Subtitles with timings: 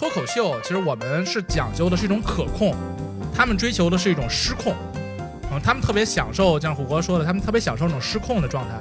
[0.00, 2.74] 脱口秀其实我们是讲究的是一种可控，
[3.34, 4.74] 他们追求的是一种失控，
[5.52, 8.76] 嗯，他们特别享受，像虎哥说的，他们特别享受那种失控的状态。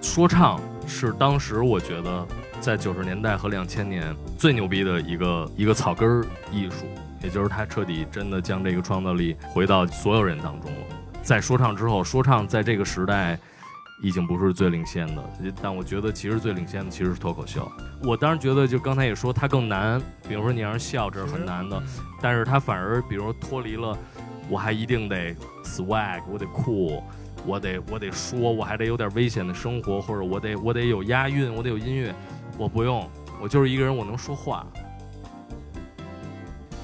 [0.00, 2.24] 说唱是当时我觉得
[2.60, 6.86] 在九十年代和两千年最牛逼的一个一个草根儿艺术，
[7.20, 10.78] 也就是他彻底真的将这个创造力回到所有人当中了。
[11.24, 13.36] 在说唱之后，说唱在这个时代。
[14.00, 15.24] 已经不是最领先的，
[15.60, 17.70] 但我觉得其实最领先的其实是脱口秀。
[18.04, 21.82] 我当然觉得，就刚才也说它更难，比如说你让人笑，这是很难的。
[22.20, 23.98] 但是它反而，比如脱离了，
[24.48, 25.34] 我还一定得
[25.64, 27.02] swag，我得酷，
[27.44, 32.14] 我得我得说，我还得有点危险的生活，或者我得我得有押韵，我得有音乐。
[32.56, 33.08] 我不用，
[33.40, 34.64] 我就是一个人，我能说话。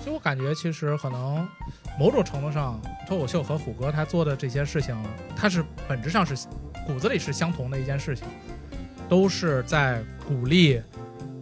[0.04, 1.46] 就我感觉，其实可能
[1.96, 4.96] 某种程度上，脱口秀和虎哥他做的这些事情，
[5.36, 6.34] 他是本质上是。
[6.86, 8.26] 骨子里是相同的一件事情，
[9.08, 10.82] 都是在鼓励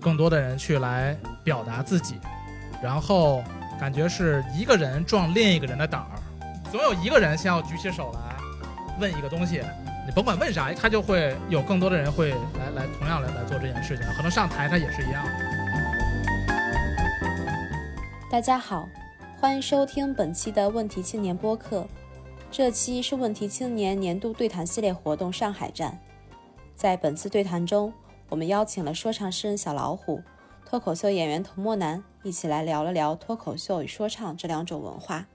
[0.00, 2.18] 更多的人去来表达自己，
[2.82, 3.42] 然后
[3.78, 6.10] 感觉是一个人撞另一个人的胆儿，
[6.70, 8.36] 总有一个人先要举起手来
[9.00, 9.62] 问一个东西，
[10.06, 15.24] 你甭管问啥，他就会有更多的人会来来同样来来做这件事情，可能上台他也是一样。
[18.30, 18.88] 大家好，
[19.40, 21.86] 欢迎收听本期的问题青年播客。
[22.52, 25.98] 这期是问题青年年度对谈系列活动上海站，
[26.76, 27.90] 在本次对谈中，
[28.28, 30.22] 我们邀请了说唱诗人小老虎、
[30.66, 35.26] 脱口秀演员童漠男一起来聊了聊脱口秀与说唱这两种文化，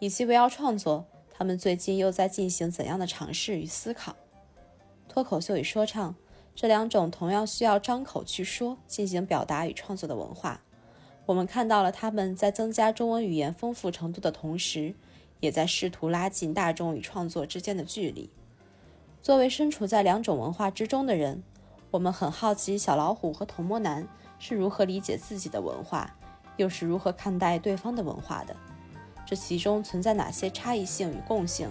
[0.00, 4.16] 以及围绕创作，他们最近又在进行怎样的尝试与思考。
[5.08, 6.16] 脱口秀与说唱
[6.56, 10.60] 这两种同样需要张口去说、进行表达与创作的文化，
[11.26, 14.96] 我们看到了他们在增加中文语言丰富程度的同时。
[15.40, 18.30] 也在试图拉近大众与创作之间的距离。
[19.22, 21.42] 作为身处在两种文化之中的人，
[21.90, 24.06] 我们很好奇小老虎和童漠男
[24.38, 26.16] 是如何理解自己的文化，
[26.56, 28.56] 又是如何看待对方的文化的。
[29.26, 31.68] 这其中存在哪些差异性与共性，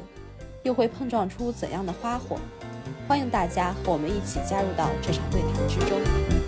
[0.63, 2.38] 又会碰撞出怎样的花火？
[3.08, 6.39] 欢迎大家和我们一起加入到这场对谈之中。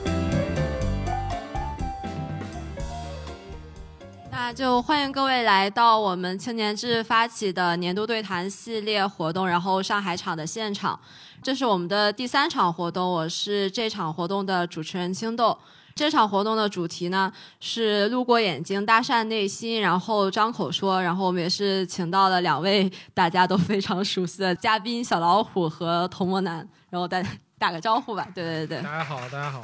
[4.53, 10.99] 就欢迎各位来到我们青年志发起的年度对谈系列活动，然后上海场的现场，
[11.41, 15.57] 这是我们的第三场活动，我是这场活动的主持人青豆。
[15.95, 28.27] 这场活动的主题呢是路过眼睛搭讪内心，然后张口说，然后我们也是请到了两位大家都非常熟悉的嘉宾小老虎和童漠男，然后大家打个招呼吧。
[28.35, 29.61] 对对对，大家好，大家好。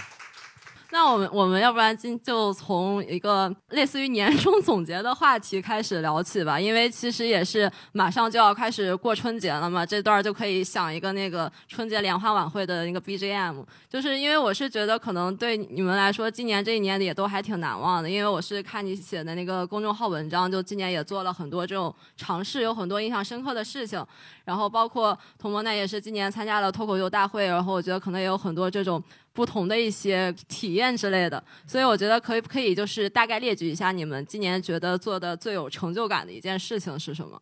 [0.92, 24.04] 那我们我们要不然今就从一个类似于年终总结的话题开始聊起吧，因为其实也是马上就要开始过春节了嘛，这段就可以想一个那个春节联欢晚会的那个 BGM，就是因为我是觉得可能对你们来说，今年这一年也都还挺难忘的，因为我是看你写的那个公众号文章，就今年也做了很多这种尝试，有很多印象深刻的事情，
[24.48, 29.04] 然后包括童博奈也是今年参加了脱口秀大会，然后我觉得可能也有很多这种。
[29.38, 37.40] 不同的一些体验之类的，所以我觉得可以不可以就是大概列举一下你们今年觉得做的最有成就感的一件事情是什么？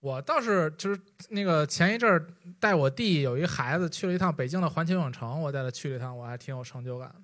[0.00, 2.26] 我倒是就是那个前一阵儿
[2.58, 7.14] 带我弟有一孩子去了一趟北京的环球影城，我带他去了一趟，我还挺有成就感的。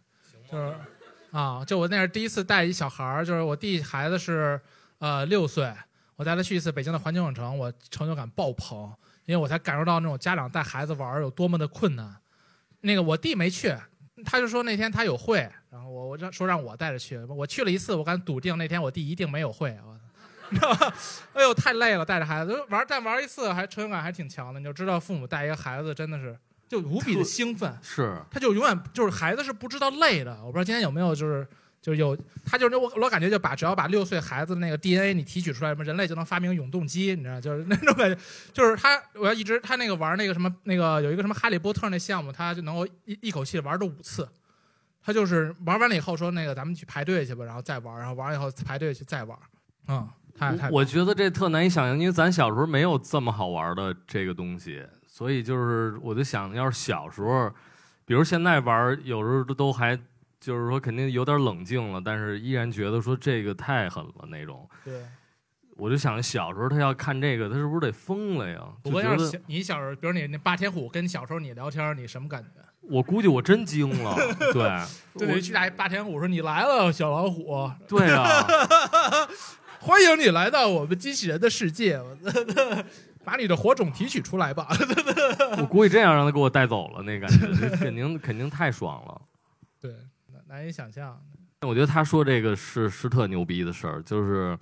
[0.52, 0.74] 就是
[1.30, 4.60] 啊，就我那是第一次带一小孩儿，就是我弟孩子是
[4.98, 5.72] 呃六岁，
[6.16, 8.90] 我带他去一次北京的环球影城，我成就感爆棚，
[9.26, 12.16] 因为我才感受到那种家长带孩子玩有多么的困难。
[12.80, 13.74] 那个我弟没去，
[14.24, 19.98] 他就说那天他有会，然后我我让说让我带着去，我去了一次，我敢笃定那天我弟一定没有会，我，
[21.34, 26.34] 哎呦太累了，带着孩子玩，但玩一次还成就感还挺强的，你就知道父母带一个孩子真的是
[26.66, 31.46] 就无比的兴奋，是，他就永远就是孩子是不知道累的，我不知道今天有没有就是。
[31.82, 38.18] 就有他就是我我感觉就把只要把六岁孩子那个 DNA 你提取出来，什么人类就能发明永动机，你知道就是那种感觉，
[38.52, 44.28] 就是他我要一直他那个玩那个什么那个有一个什么哈利波特那项目，他就能够一一口气玩到五次，
[45.00, 49.38] 他就是玩完了以后说那个咱们去排队去吧，然后再玩，然后玩以后排队去再玩，
[49.86, 57.48] 嗯，太太我觉得这特难以想象，因为咱小时候没有这么好玩的这个东西，所以就是我就想要是小时候，
[58.04, 59.96] 比如现在玩，有时候都还。
[60.46, 64.64] 就是说，肯定有点冷静了，但是依然觉得说这个太狠了那种。
[64.84, 65.02] 对，
[65.76, 68.64] 我就想小时候他要看这个，他是不是得疯了呀？
[68.84, 72.60] 我要是你小时候，比如你那霸天虎跟小时候你聊天，你什么感觉？
[72.82, 74.14] 我估计我真惊了。
[74.52, 74.70] 对，
[75.26, 77.68] 对，去打霸天虎说你来了，小老虎。
[77.88, 78.46] 对啊，
[79.82, 82.00] 欢迎你来到我们机器人的世界，
[83.24, 84.68] 把你的火种提取出来吧。
[85.58, 89.20] 我估计这样让他给我带走了，那感觉肯定肯定太爽了。
[89.80, 89.92] 对。
[90.48, 91.20] 难以想象。
[91.62, 94.56] 我觉得他说这个是是特牛逼的事儿，就是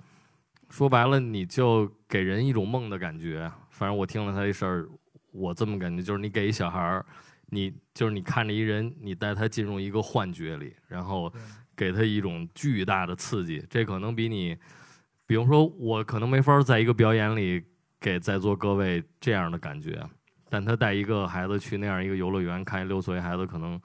[0.69, 3.51] 说白了，你就给人一种梦的感觉。
[3.69, 4.89] 反正我听了他这事儿，
[5.31, 7.05] 我这么感觉，就是你给一小孩儿，
[7.47, 11.31] 你就是你看着一人，你带他进入一个幻觉里，然后
[11.75, 13.63] 给他一种巨大的刺激。
[13.69, 14.57] 这可能比你，
[15.27, 17.63] 比如说我可能没法在一个表演里
[17.99, 20.01] 给在座各位这样的感觉，
[20.49, 23.79] 但他带一个孩子去那样一个游乐园看六岁孩子可能。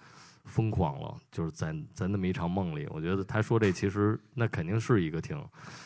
[0.44, 5.40] 疯狂了，就是在在那么一场梦里，我觉得他说这其实那肯定是一个挺，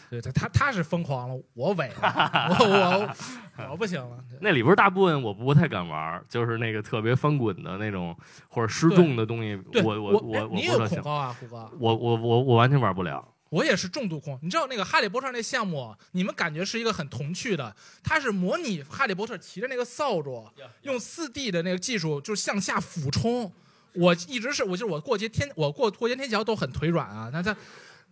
[0.09, 4.25] 对他他他是疯狂了，我萎了， 我我我不行了。
[4.41, 8.17] 那里边大部分我不太敢玩，就是那个特别翻滚的那种
[8.49, 11.71] 或者失重的东西，我我我我你有恐高啊，虎哥？
[11.79, 13.27] 我我我我完全玩不了。
[13.51, 20.51] 我也是重度控，你知道那个哈利波特那项目，你们感觉是一个很童趣的，它是模拟哈利波特骑着那个扫帚，
[20.83, 23.53] 用四 D 的那个技术，就是向下俯冲。
[23.95, 27.57] 我一直是我就是我过街天我过过街天桥都很腿软啊，那他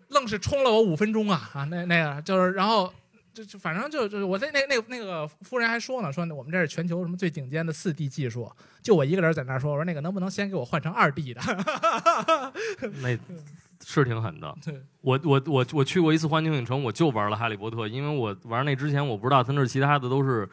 [0.08, 2.92] 愣是冲了我五分钟啊啊那那个就是然后
[3.34, 8.50] 就就反正就就是我在那那那个夫人还说呢说我们这是全球什么最顶尖的四 D 技术，
[8.82, 11.40] 就我一个人在那说我说那个能不能先给我换成二 D 的？
[13.02, 13.18] 那
[13.84, 14.54] 是挺狠的。
[15.00, 20.48] 我我我我去过一次环球影城，我就玩了哈利波特，因为我玩那之前我不知道他那其他的都是。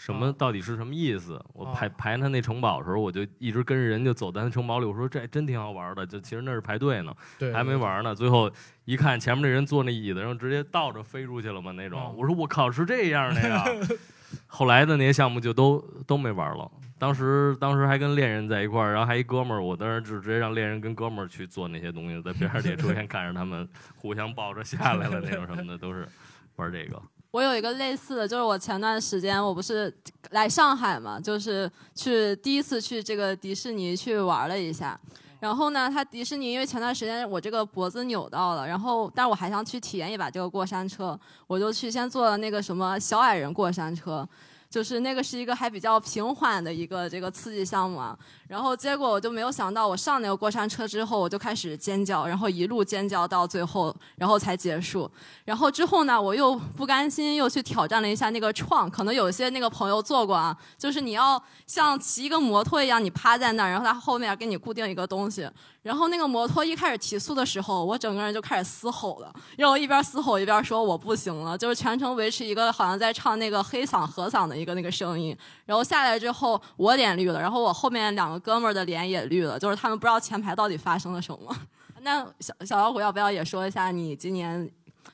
[0.00, 1.38] 什么到底是什么意思？
[1.52, 4.86] 我排排他那城堡的时候，我就一直跟着人就走在那城堡里。
[4.86, 7.14] 我说这真挺好玩的，就其实那是排队呢，
[7.52, 8.14] 还没玩呢。
[8.14, 8.50] 最后
[8.86, 12.14] 一看前面那人坐那椅子上直接倒着飞出去了嘛那种。
[12.16, 13.62] 我说我靠是这样的呀。
[14.46, 16.70] 后来的那些项目就都都没玩了。
[16.98, 26.08] 当时当时还跟恋人在一块儿，然后还一哥们儿，我当时就直接让恋人跟哥们儿去做那些东西，在边上也出现 看着他们互相抱着下来了那种什么的，都是
[26.56, 27.00] 玩这个。
[27.30, 29.92] 我有一个类似的，就是我前段时间我不是
[30.30, 34.98] 来上海嘛，就是去第一次去这个迪士尼去玩了一下。
[35.38, 44.28] 然后呢，它迪士尼因为前段时间我这个脖子扭到了，然后但是我还想去体验一把这个过山车，我就去先坐了那个什么小矮人过山车。
[44.68, 48.16] 就是那个是一个还比较平缓的一个这个刺激项目啊，
[48.50, 55.08] 然后结果我就没有想到，我上那个过山车之后，我就开始尖叫，然后一路尖叫到最后，然后才结束。
[55.44, 65.48] 然后之后呢，我又不甘心，又去挑战了一下那个创，可能有些那个朋友做过啊，就是你要像骑一个摩托一样，你趴在那儿，然后它后面给你固定一个东西。
[65.82, 75.34] 然后那个摩托一开始提速的时候，我整个人就开始嘶吼了，然后一边嘶吼一边说我不行了，就是全程维持一个好像在唱那个黑嗓和嗓的一个那个声音。
[75.64, 81.56] 然后下来之后我脸绿了，然后我后面两个哥们儿的脸也绿了，就是他们不知道前排到底发生了什么。
[82.02, 84.68] 那小小老虎要不要也说一下你今年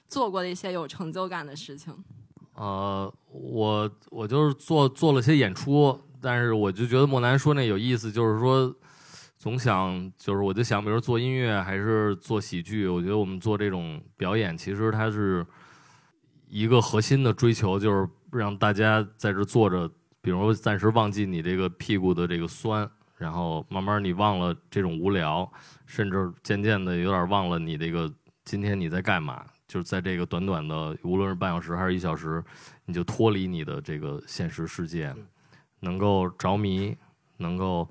[0.08, 1.92] 做过的一些有成就感的事情？
[2.54, 8.74] 呃，我我就是做做了些演出，但是我就觉得莫南说那有意思，就是说。
[9.38, 15.46] 总想就是，我就想，比如做音乐还是做喜剧，我觉得我们做这种表演，其实它是
[16.48, 19.88] 一个核心的追求，就是让大家在这坐着，
[20.20, 25.50] 比如暂时忘记你这个屁股的这个酸，然后慢慢你忘了这种无聊，
[25.86, 28.12] 甚至渐渐的有点忘了你这个
[28.44, 32.42] 今天你在干嘛，就是在这个短短的无论是半小时还是一小时，
[32.84, 35.14] 你就脱离你的这个现实世界，
[35.80, 36.96] 能够着迷，
[37.38, 37.88] 能够。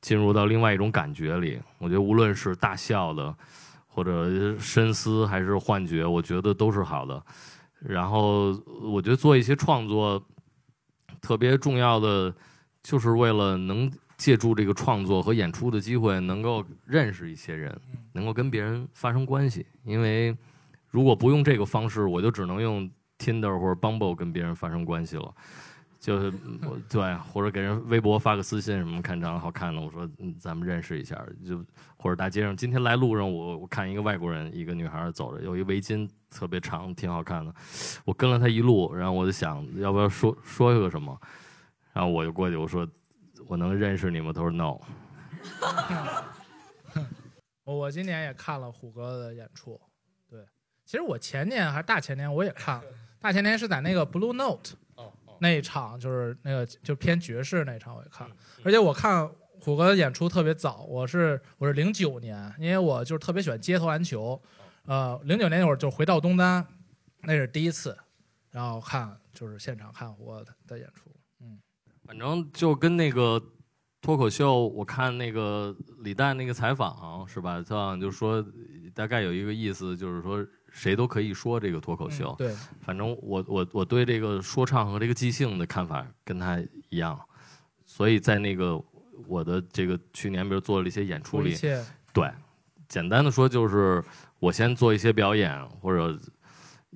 [0.00, 3.34] 进入到另外一种感觉里，我觉得无论是大笑的，
[3.88, 7.20] 或者深思还是幻觉，我觉得都是好的。
[7.80, 10.24] 然后我觉得做一些创作，
[11.20, 12.32] 特别重要的
[12.80, 17.74] 就是为了能借助这个创作和演出的机会，能够认识一些人，
[18.12, 19.64] 能够跟别人发生关系。
[19.84, 20.36] 因为
[20.90, 25.32] 如果不用这个方式，我就只能用 Tinder 或者 Bumble 跟别人发生关系了。
[26.00, 26.32] 就是
[26.62, 30.08] 我对，或者给人微博发个私信什么，看长得好看的，我说
[30.38, 31.64] 咱们认识一下，就
[31.96, 37.52] 或者大街上今天来路上，我我看一个外国人，一个女孩走着，有一围巾特别长，挺好看的，
[38.04, 41.20] 我跟了她一路，然后我就想要不要说说一个什么，
[41.92, 42.88] 然后我就过去我说
[43.46, 44.32] 我能认识你吗？
[44.32, 44.78] 他说 no。
[47.64, 49.80] 我今年也看了虎哥的演出，
[50.28, 50.44] 对，
[50.84, 52.84] 其实我前年还是大前年我也看了，
[53.20, 54.74] 大前年是在那个 Blue Note。
[55.40, 58.28] 那一场就是那个就偏爵士那一场我也看，
[58.64, 59.24] 而且我看
[59.60, 64.42] 虎哥的演出特别早，我是我是零九年，因为我就是特别喜欢街头篮球，
[64.86, 66.66] 呃，零九年那会儿就回到东单，
[67.20, 67.96] 那是第一次，
[68.50, 71.17] 然后看就是现场看虎哥的演出，嗯，
[72.08, 73.40] 反正就跟那个
[74.00, 78.44] 脱口秀，我看那个李诞那个采访是吧，他就说
[78.94, 80.44] 大概有一个意思就是说。
[80.70, 87.18] 谁都可以说这个脱口秀，对，反正我我我对这个说唱和这个即兴的看法跟他一样，
[87.86, 88.80] 所以在那个
[89.26, 91.56] 我的这个去年比如做了一些演出里，
[92.12, 92.30] 对，
[92.86, 94.04] 简单的说就是
[94.38, 96.16] 我先做一些表演，或者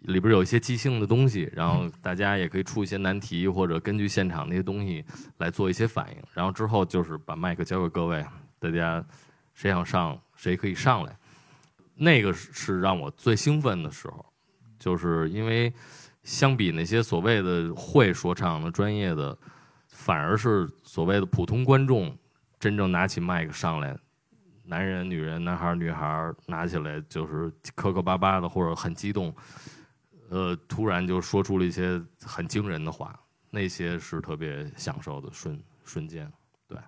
[0.04, 5.04] 里边有一些即兴的东西，然后大家也可以出一些难题，或者根据现场那些东西
[5.38, 6.16] 来做一些反应。
[6.35, 8.25] 然后之后就是把麦克交给各位，
[8.59, 9.04] 大家
[9.54, 11.16] 谁想上谁可以上来。
[11.94, 14.25] 那个是让我最兴奋的时候，
[14.78, 15.73] 就是因为
[16.25, 19.37] 相比那些所谓的会说唱的专业的，
[19.88, 22.16] 反而是所谓的普通观众
[22.59, 23.97] 真正拿起麦克上来。
[24.64, 29.35] 男人、女人、男孩、女孩拿起来就是磕磕巴巴的，或者很激动，
[30.33, 33.21] 呃，突然就说出了一些很惊人的话，
[33.51, 36.27] 那些是特别享受的瞬瞬间。
[36.67, 36.79] 对，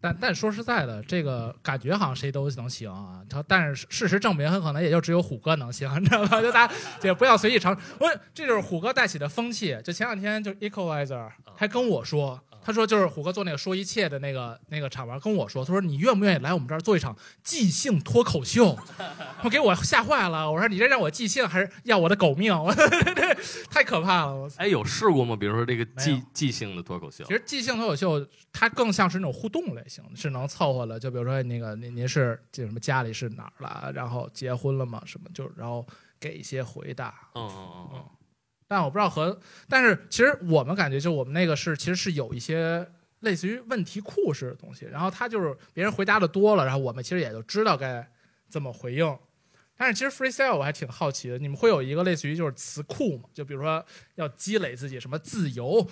[0.00, 3.22] 但但说实在的，这个感觉好像谁都能行啊。
[3.28, 6.40] 他但是事实证明，很可能也就只有虎哥能行，你知道吧？
[6.40, 7.78] 就大家也不要随意尝。
[8.00, 9.78] 我这就是虎哥带起的风气。
[9.84, 12.42] 就前两天就 Equalizer 还跟我说。
[12.66, 18.76] 他说：“就是虎哥做那个说一切的那个那个场玩，跟我说，他说你愿不愿意来我们这儿做一场即兴脱口秀？
[19.44, 20.50] 我给我吓坏了。
[20.50, 22.52] 我说你这让我即兴还是要我的狗命？
[22.52, 22.74] 我
[23.70, 24.50] 太可怕了！
[24.56, 25.36] 哎，有试过吗？
[25.36, 27.22] 比如说这个即即兴的脱口秀？
[27.26, 30.98] 其实即兴脱口秀它更像是那种互动类型，是能凑合的。
[30.98, 33.92] 就比如说那个您您是这什么家里是哪儿了？
[33.94, 35.00] 然后结婚了吗？
[35.06, 35.86] 什么就然后
[36.18, 37.14] 给一些回答。
[37.36, 38.04] 嗯嗯嗯嗯。”
[38.68, 42.84] 但我不知道和，但是其实我们感觉就我们那个是其实是有一些
[43.20, 48.04] 类似于问题库式的东西，然后他就是别人回答的多了，然后我们其实也就知道该
[48.48, 49.16] 怎么回应。
[49.76, 53.28] 但是其实 freestyle 我还挺好奇的，你们会有一个类似于就是词库吗？
[53.32, 55.86] 就比如说要积累自己什么自由、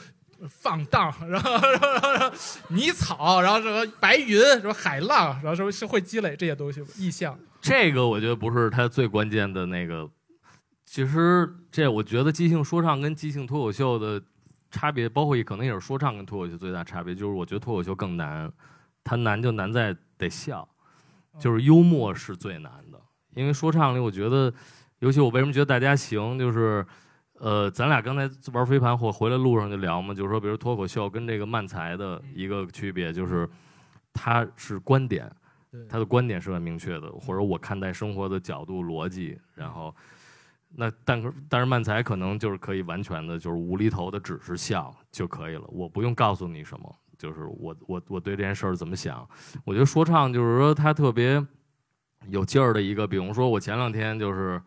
[0.49, 2.37] 放荡，然后然后然后
[2.69, 7.39] 泥草，然后什么白云，什么海浪，然后什么是会积累这些东西意象？
[7.61, 10.11] 这个我觉得不是他最关键的那个。
[10.95, 14.23] 其实这我觉得即兴说唱跟即兴脱口秀的
[14.71, 18.49] 差别，包括也可能也是说唱跟脱口秀最大差别，就是我觉得脱口秀更难，
[19.03, 20.69] 它难就难在得笑，
[21.37, 23.01] 就是幽默是最难的。
[23.35, 24.55] 因为说唱里，我觉得，
[25.01, 26.87] 尤其我为什么觉得大家行，就是，
[27.41, 33.51] 呃，咱俩刚才玩飞盘或回来路上就聊嘛，就是说，比如脱口秀跟这个漫才的一个区别，就是
[34.13, 35.29] 它是观点，
[35.89, 39.93] 他的观点是很明确的，或者我看待生活的角度、逻辑，然后。
[40.77, 45.65] 那但是但是漫才可能就是可以完全的，就是无厘头的，只是笑就可以了。
[45.69, 49.29] 我不用告诉你什么，就是我我我对这件事儿怎么想。
[49.65, 51.45] 我觉得说唱就是说他特别
[52.29, 54.61] 有劲儿的一个，比如说我前两天就是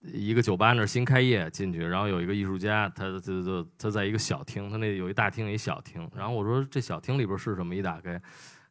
[0.00, 7.74] 一个酒吧那儿新开业进去，然后有一个艺术家，他他他他在一个小厅，他那有一大厅一小厅，然后我说这小厅里边是什么？
[7.74, 8.20] 一打开。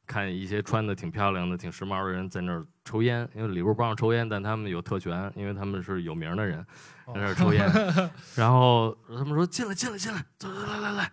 [0.07, 6.65] 看一些穿的挺漂亮的、挺时髦的人在那儿抽烟，因为里边不让抽烟，但他们有特权，因为他们是有名的人，
[7.07, 7.69] 在那儿抽烟。
[8.33, 11.11] 然后他们说：“进来，进来，进来，走，来来来。”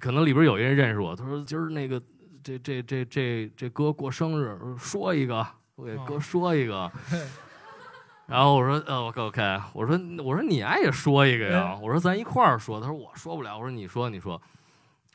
[0.00, 2.02] 可能里边有一人认识我，他说：“今儿那个
[2.42, 6.90] 这这这这这哥过生日，说一个，我给哥说一个。”
[8.26, 14.40] 然后我说：“呃，OK OK。”我说：“我说你爱也说一个呀。”我说：“咱一块儿说。”他说：“我说不了。”我说：“你说，你说。”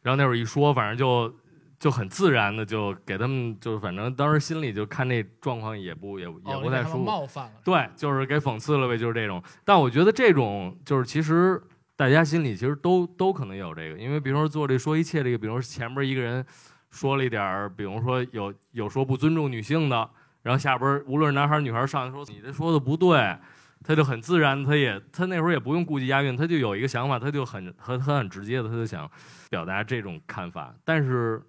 [0.03, 1.33] 然后那会儿一说，反正就。
[1.81, 7.51] 就很自然的就给他们，就是反正当时心里就看那状况也不也也不太舒服，冒犯了。
[7.63, 9.41] 对，就是给讽刺了呗，就是这种。
[9.65, 11.59] 但我觉得这种就是其实
[11.95, 16.45] 大家心里其实都都可能有这个，因为比如说做这说一切这个，比如说前边一个人
[16.91, 20.07] 说了一点儿，比如说有有说不尊重女性的，
[20.43, 23.35] 然后下边无论男孩女孩上来说你这说的不对，
[23.83, 29.09] 他就很自然，他也他那会儿也不用顾及押韵，他就有一个想法，他就很很很很直接的，他就想
[29.49, 31.41] 表达这种看法，但是。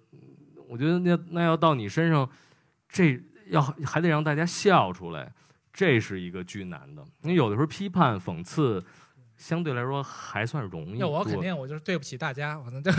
[0.73, 2.27] 我觉得那那要到你身上，
[2.89, 5.31] 这要还得让大家笑出来，
[5.71, 7.05] 这是一个巨难的。
[7.21, 8.83] 因为有的时候批判讽刺，
[9.37, 10.97] 相对来说还算容易。
[10.97, 12.91] 那我肯定我就是对不起大家，可能就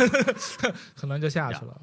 [0.95, 1.77] 可能就下去了。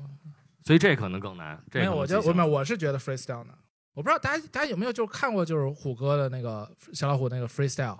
[0.63, 1.61] 所以这可能更难。
[1.73, 3.53] 没有，我觉得我没有，我是觉得 freestyle 难。
[3.93, 7.99] 我不知道大家大家有没有就是看过就是虎哥的那个小老虎那个 freestyle。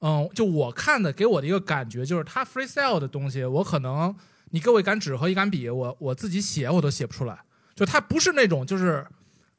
[0.00, 4.12] 嗯，就我看的给我的一个感觉就是他 freestyle 的东西，我可能。
[4.50, 7.38] 你给我一杆纸和一杆笔，我我自己写我都写不出来。
[7.74, 9.06] 就它不是那种就是，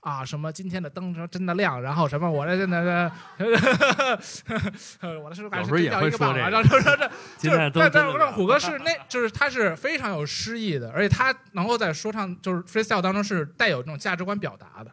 [0.01, 3.11] 啊什么今天的灯真的亮，然后什么我这现在这，
[5.19, 6.95] 我的是感觉掉一个棒，然后说这
[7.37, 14.91] 就是但但让虎哥是 那就是他是非常有诗意的，而且他能够在说唱就是 freestyle 当中是带有这种价值观表达的。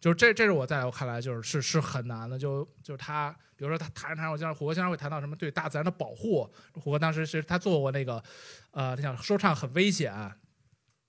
[0.00, 2.38] 就是这，这是我在我看来，就是是是很难的。
[2.38, 6.48] 就就是他，比如说他谈着谈着，我经常虎哥经常会谈到什么对大自然的保护。
[6.74, 8.22] 虎哥当时是他做过那个，
[8.70, 10.14] 呃，他想说唱很危险，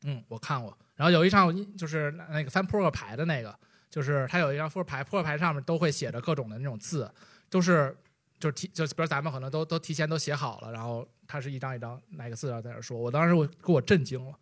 [0.04, 0.76] 嗯，我看过。
[0.96, 3.56] 然后有一场就是那个翻扑克牌的那个，
[3.88, 7.10] 就是他有一张扑克牌，扑克牌上面都会写着各种的那种字，
[7.52, 7.96] 都是
[8.40, 12.98] 就是提，就比如咱们可能都都提前都写好了，然后他是一张一张哪个字要在那说。
[12.98, 14.34] 我当时我给我震惊了，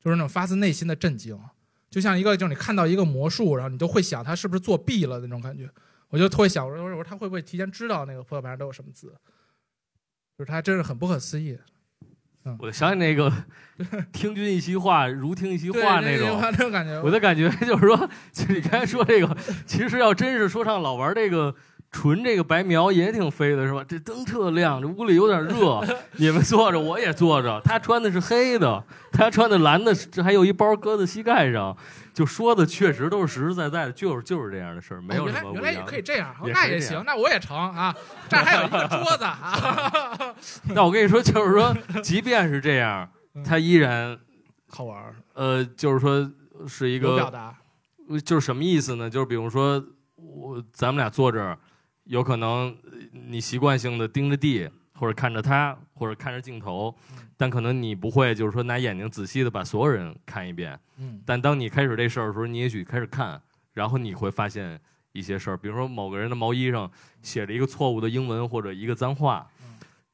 [0.00, 1.38] 就是那种发自内心的震惊。
[1.90, 5.68] 就像一个就是你看到一个魔术，然后你都会想他是不是作弊了那种感觉。
[6.12, 9.12] 我就会想，我说我说他会不会提前知道那个扑克牌上都有什么字？
[10.38, 11.58] 就是他真是很不可思议。
[12.58, 13.32] 我就想起那个
[14.12, 17.00] 听君一席话，如听一席话那种，那种感觉。
[17.00, 17.96] 我的感觉就是说，
[18.30, 21.54] 就你刚才说这个，其实要真是说唱老玩这个。
[21.92, 23.84] 纯这个白描也挺飞的，是吧？
[23.86, 25.80] 这灯特亮，这屋里有点热。
[26.16, 27.60] 你们坐着，我也坐着。
[27.62, 28.82] 他穿的是黑的，
[29.12, 31.76] 他穿的蓝的，这还有一包搁在膝盖上。
[32.14, 37.94] 就说的确实都是实实在在的，就是就是这样的事儿，没有什么原来也可以这样，那也行，那我也成啊。
[38.28, 40.34] 这还有一个桌子啊。
[40.74, 43.08] 那我跟你说，就是说，即便是这样，
[43.44, 44.18] 他依然
[44.68, 45.14] 好玩。
[45.34, 46.30] 呃，就是说
[46.66, 47.54] 是一个表达，
[48.24, 49.08] 就是什么意思呢？
[49.08, 49.82] 就是比如说
[50.16, 51.58] 我咱们俩坐这儿。
[52.04, 52.76] 有可能
[53.12, 56.94] 你习惯性的盯着地，或者看着他，或者看着镜头，
[57.36, 60.78] 但可能你不会，就是说拿眼睛仔细的把所有人看一遍。
[60.98, 61.22] 嗯。
[61.24, 63.40] 但当你开始这事儿的时候，你也许开始看，
[63.72, 64.78] 然后你会发现
[65.12, 66.90] 一些事儿，比如说某个人的毛衣上
[67.22, 69.46] 写着一个错误的英文或者一个脏话，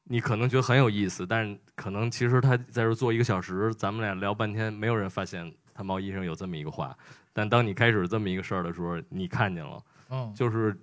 [0.03, 6.95] 你可能觉得很有意思，但是可能其实他在这坐一个小时，咱们俩聊半天，没有人发现他毛衣上有这么一个话。
[7.33, 10.77] 但当你开始这么一个事儿的时候，你看见了，嗯，就是。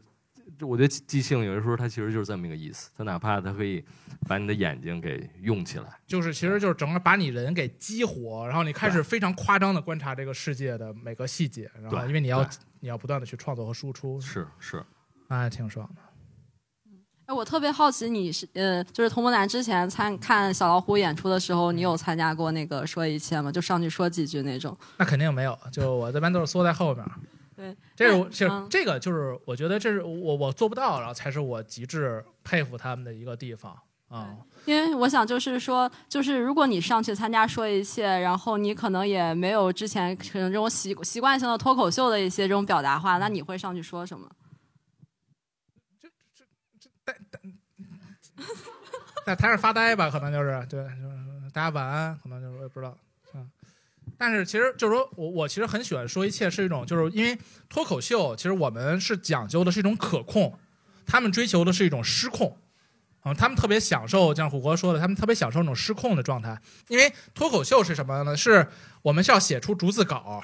[0.59, 3.85] 就我觉得即兴有的时候它其实就是这么一个意思，它哪怕它可以
[4.29, 12.49] 把你的眼睛给用起来，就是其实就是整个把你人给激活，然后你开始非常夸张的观察这个世界的每个细节，然后因为你要
[12.81, 14.85] 你要不断的去创作和输出，是是，
[15.29, 16.03] 那还挺爽的。
[17.27, 23.51] 哎，我特别好奇，你是呃，就是童博南之前参看小老虎演出的时候，你有参加过那个说一切吗？
[23.51, 24.79] 就上去说几句那种？
[24.97, 27.05] 那肯定没有，就我这边都是缩在后面。
[27.57, 33.75] 对，这是其实这个就是我觉得这是我我做不到，然后才是我极致佩服他们的一个地方
[34.09, 34.37] 啊。
[34.67, 44.31] 因为我想就是说，就是如果你上去参加说一切，然后你可能也没有之前可能这种习习惯性的脱口秀的一些这种表达话，那你会上去说什么？
[45.99, 46.45] 这这
[46.79, 47.41] 这呆呆，
[49.25, 52.95] 在台上发呆吧，可能就是对，就是大家晚安，可能就是我也不知道。
[54.19, 57.39] 但是其实就是说我我其实很喜欢说一切是一种，就是因为
[57.69, 60.59] 脱口秀其实我们是讲究的是一种可控，
[61.07, 62.57] 他们追求的是一种失控，
[63.25, 66.59] 嗯，他们特别享受，像虎哥说的，他们特别享受那种失控的状态。
[66.89, 68.37] 因为脱口秀是什么呢？
[68.37, 68.67] 是
[69.03, 70.43] 我们是要写出逐字稿，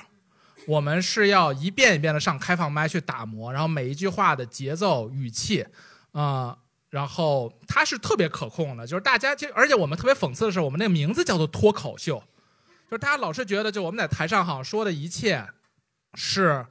[0.67, 5.65] 我们是要一遍一遍的上开放麦去打磨，然后每一句话的节奏、语气，
[6.11, 6.59] 啊，
[6.91, 8.87] 然后它是特别可控的。
[8.87, 12.23] 就是大家就而且我们特别讽刺的是，我们那个名字叫做脱口秀。
[12.93, 15.43] 就大家老是觉得，就我们在台上好像说的一切，
[16.13, 16.63] 是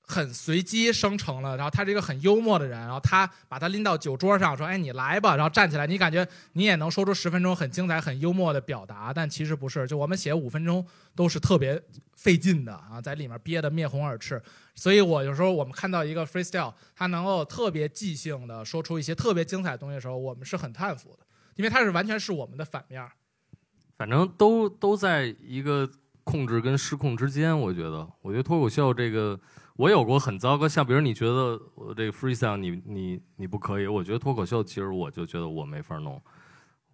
[0.00, 1.56] 很随机生成了。
[1.56, 9.88] 然后他是一个很幽默的人，然后他把他拎到酒桌上说：“哎，你来吧。”然后站起来，你感觉你也能说出十分钟很精彩、很幽默的表达，但其实不是。
[9.88, 11.82] 就我们写五分钟都是特别
[12.14, 14.40] 费劲的啊，在里面憋得面红耳赤。
[14.76, 21.26] 所以我有时候我们看到一个 freestyle，他能够特别即兴的说出一些特别精彩的东西的时候，我们是很叹服的，
[21.56, 23.10] 因为他是完全是我们的反面儿。
[23.98, 25.90] 反正都都在一个
[26.22, 29.38] 控制跟失控之间，我觉得，我觉得脱口秀这个，
[29.74, 36.22] 我有过很糟糕，像比如你觉得我这个 freestyle 你你你不可以，我觉得脱口秀其实我就觉得我没法弄。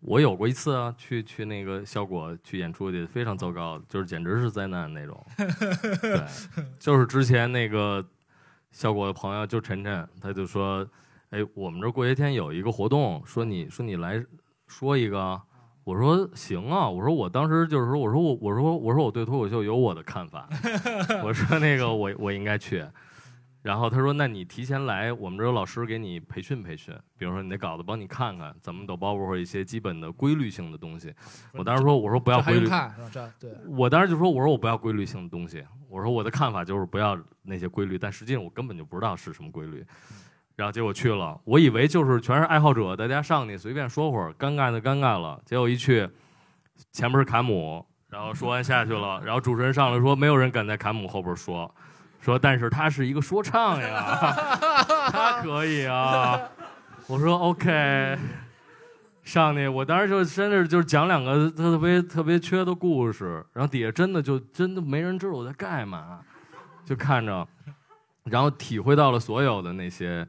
[0.00, 5.26] 我有过一次啊，去去那个效果去演出去，非常糟糕，就是简直是灾难那种。
[6.00, 6.24] 对，
[6.78, 8.02] 就是之前那个
[8.70, 10.88] 效果的朋友就晨晨，他就说，
[11.28, 14.24] 哎，我们这过些天有一个活动，说你说你来
[14.66, 15.38] 说一个。
[15.85, 20.49] 我说行啊，我说我当时就是说，我说我我说我说我对脱口秀有我的看法，
[21.23, 22.83] 我说那个我我应该去，
[23.61, 31.12] 然后他说那你提前来，我们这有老师给你培训培训，比如说你那稿子帮你看看怎么抖包袱或者一些基本的规律性的东西。
[31.53, 32.66] 我当时说我说不要规律，
[33.38, 39.85] 对，我当时就说我说我不要规律性的东西，我说我的看法就是不要那些规律，但实际上我根本就不知道是什么规律。
[40.56, 45.40] 然后结果去了，我以为就是全是爱好者，大家上去随便说会儿，尴尬的尴尬了。
[45.44, 46.08] 结果一去，
[46.92, 51.74] 前面是坎姆，然后说完下去了，然后主持人上来说，没有人敢在坎姆后边说，
[52.20, 54.16] 说但是他是一个说唱呀，
[55.10, 56.40] 他可以啊。
[57.08, 58.16] 我说 OK，
[59.24, 66.20] 上去，我当时就真的就是讲两个特别特别缺的故事，然后底下真的就真的没人知道我在干嘛，
[66.84, 67.44] 就看着，
[68.22, 70.24] 然后体会到了所有的那些。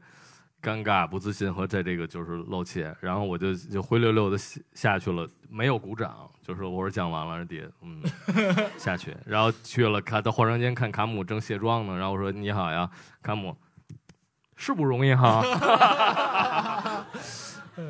[0.66, 8.02] 尴尬、不自信和在这个就是露怯，然后我就就灰溜溜的下下去了，没有鼓掌，就是我说讲完了，底下嗯
[8.76, 12.90] 下去，然后去了看到化妆间看卡姆正卸妆呢，然后我说你好呀，
[13.22, 13.56] 卡姆，
[14.56, 15.40] 是不容易哈。
[17.76, 17.84] 对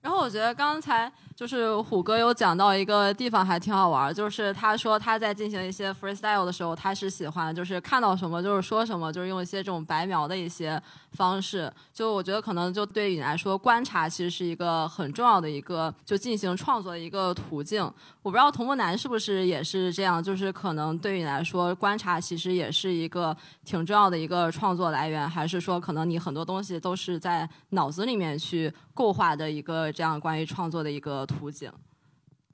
[0.00, 11.72] 然后我觉得刚才就是虎哥有讲到一个地方还挺好玩，就是他说他在进行一些 freestyle 的时候，他是喜欢就是看到什么就是说什么，就是用一些这种白描的一些方式。
[11.94, 17.84] 就我觉得可能就对你来说，观察其实是一个很重要的一个就进行创作的一个途径。
[18.20, 31.24] 我不知道童木楠是不是也是这样，就是可能对你来说，观察其实也是一个挺重要的一个创作来源，还是说可能你很多东西都是在脑子里面去构画的一个这样关于创作的一个。
[31.28, 31.70] 图景，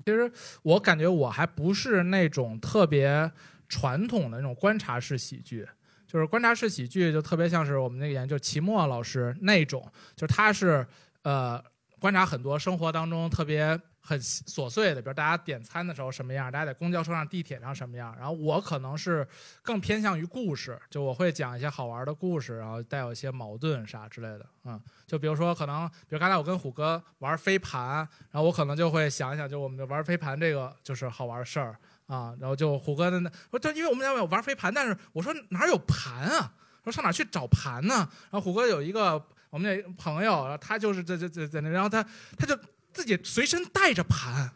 [0.04, 0.30] 其实
[0.62, 3.30] 我感觉我还不是那种特别
[3.68, 5.66] 传统的那种观察式喜剧，
[6.06, 9.80] 就是观察式喜剧就特别像是我们那个研究齐墨老师那种，
[10.16, 10.84] 就是他是
[11.22, 11.62] 呃
[12.00, 13.80] 观察很多生活当中特别。
[14.06, 18.14] 很琐碎的，比如大家点餐的时候什么样，大家在公交车上、地铁上什么样。
[18.18, 19.26] 然后我可能是
[19.62, 24.46] 更偏向于故事，就我会讲一些好玩的故事，然后带有一些矛盾啥之类的。
[24.64, 31.74] 嗯，就比如说可能，比如刚才我跟虎哥玩飞盘，然后我可能就会想一想，就我们玩飞盘这个就是好玩的事儿
[32.06, 32.36] 啊。
[32.38, 36.52] 然后就虎哥的那，我就因为我们家有玩飞盘，但是我说哪有盘啊？
[36.84, 37.94] 说上哪去找盘呢？
[38.30, 39.12] 然后虎哥有一个
[39.48, 42.04] 我们那朋友，然后他就是在在在在那，然后他
[42.36, 42.54] 他就。
[42.94, 44.50] 自己随身带着盘，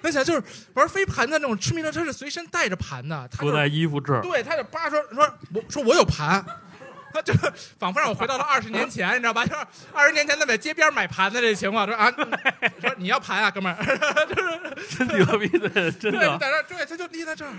[0.00, 0.42] 那想就是
[0.74, 3.28] 玩飞盘的那种痴迷的，他是随身带着盘的。
[3.38, 4.20] 搁在衣服这儿。
[4.22, 6.44] 对，他就叭说说，我说我有盘，
[7.12, 7.32] 他就
[7.78, 9.46] 仿佛让我回到了二十年前，你知道吧？
[9.46, 12.10] 就是二十年前他在街边买盘的这情况，说啊，
[12.80, 13.84] 说你要盘啊，哥们儿，
[14.90, 16.18] 真牛逼的，真的。
[16.18, 17.52] 对，在这对，他就立在这儿，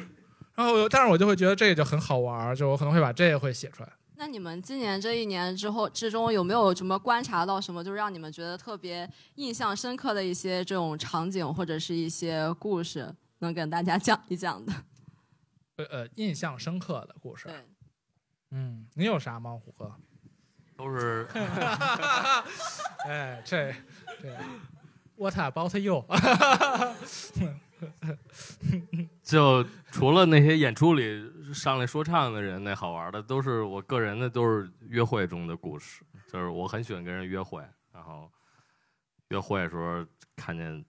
[0.56, 3.90] 然后，但是我就会觉得这个就很好玩，就我可能会把这个会写出来。
[4.16, 14.74] 那你们今年这一年之后之中有没有什么观察到什么，就是让你们觉得特别印象深刻的一些这种场景或者是一些故事，能跟大家讲一讲的？
[15.78, 17.48] 呃呃，印象深刻的故事。
[17.48, 17.56] 对。
[18.52, 19.92] 嗯，你有啥吗，虎哥？
[20.78, 21.28] 都是。
[23.06, 23.74] 哎，这
[24.22, 24.38] 这
[25.16, 26.06] ，What about you？
[29.24, 36.04] 就除了那些演出里上来说唱的人，那好玩的都是我个人的，都是约会中的故事。
[36.32, 38.30] 就是我很喜欢跟人约会，然后
[39.30, 40.06] 约会的时候
[40.36, 40.84] 看见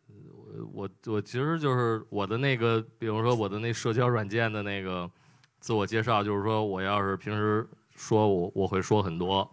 [0.73, 5.09] 我，我其实就是我的那个，比如说我的那社交软件的那个
[5.61, 9.49] 自我介绍，就是说我要是平时说我我会说很多，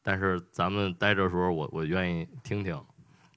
[0.00, 2.80] 但是咱们待着时候，我我愿意听听。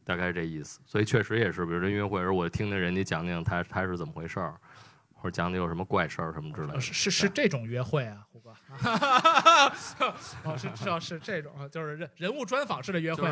[0.04, 4.54] 大概这意思，所以确实也是，比如说音乐会时候，我听听人家讲讲他他是怎么回事儿，
[5.25, 6.79] 或者讲的有什么怪事儿什么之类的。
[6.79, 8.53] 是是是这种约会啊，胡哥。
[10.43, 13.27] 哦，是是是这种，就是人人物专访式的约会。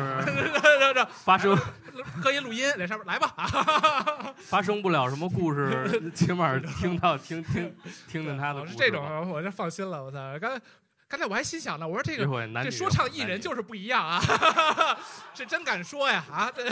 [1.22, 1.56] 发生
[2.20, 3.32] 可以录音，在上面来吧。
[4.38, 7.72] 发生不了什么故事，起码听到听听
[8.08, 8.66] 听听他的。
[8.66, 10.02] 是这种，我就放心了。
[10.02, 10.60] 我操，刚。
[11.14, 12.26] 刚才我还心想呢，我说这个
[12.64, 14.20] 这说唱艺人就是不一样啊，
[15.32, 16.50] 这真敢说呀啊！
[16.52, 16.64] 这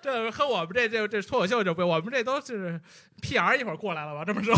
[0.00, 2.80] 这和我们这这这脱口秀就不，我们这都是
[3.20, 4.24] PR 一会儿过来了吧？
[4.24, 4.54] 这么说，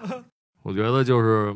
[0.64, 1.54] 我觉得就是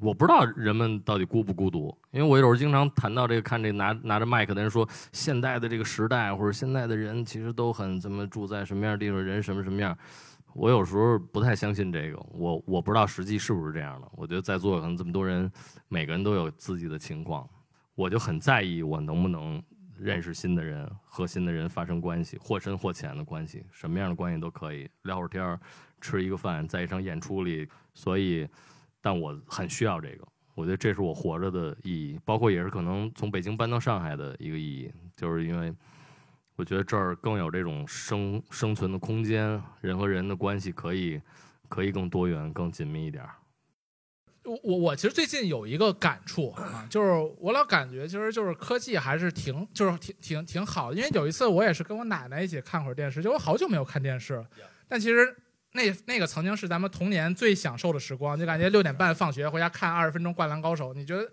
[0.00, 9.96] 我不知道人们到底孤不孤独，因为我有时候经常谈到这个，看这拿拿着麦克的人说，现代的这个时代或者现在的人其实都很怎么住在什么样的地方，人什么什么样。
[10.58, 14.08] 我有时候不太相信这个，我我不知道实际是不是这样的。
[14.16, 15.48] 我觉得在座可能这么多人，
[15.86, 17.48] 每个人都有自己的情况，
[17.94, 19.62] 我就很在意我能不能
[19.96, 25.60] 认识新的人，和新的人发生关系，或深或浅的关系，什么样的关系都可以，聊会儿天儿，
[26.00, 27.68] 吃一个饭，在一场演出里。
[27.94, 28.44] 所以，
[29.00, 35.72] 但我很需要这个，我觉得这是我活着的意义，包括也是可能从北京搬到上海的一个意义，就是因为。
[36.58, 41.22] 我觉得这儿更有这种生生存的空间，人和人的关系可以
[41.68, 43.24] 可以更多元、更紧密一点。
[44.42, 50.96] 我我我其实最近有一个感触啊，就是我老感觉其实就是科技还是挺就是挺挺挺好的。
[50.96, 54.44] 因为有一次我也是跟我奶奶一起看会儿电视，就我好久没有看电视了。
[54.88, 55.36] 但其实
[55.74, 61.30] 那那个曾经是咱们童年最享受的时光，就感觉六点半放学回家看二十分钟《灌篮高手》，你觉得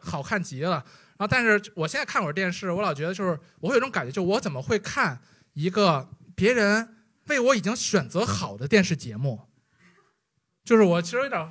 [0.00, 0.84] 好看极了。
[1.18, 5.20] 然后，但是我现在看会儿电视，我老觉得就是我会有种感觉，就我怎么会看
[5.52, 9.40] 一个别人为我已经选择好的电视节目？
[10.64, 11.50] 就是我其实有点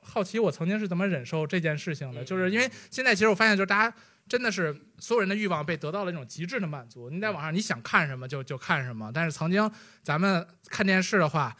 [0.00, 2.24] 好奇，我曾经是怎么忍受这件事情的？
[2.24, 3.96] 就是因为现在其实我发现，就是大家
[4.26, 7.10] 真的是所有人的欲望被得到了一种极致的满足。
[7.10, 9.70] 你在网上你想看什么就就看什么，但是曾经
[10.02, 11.54] 咱们看电视的话。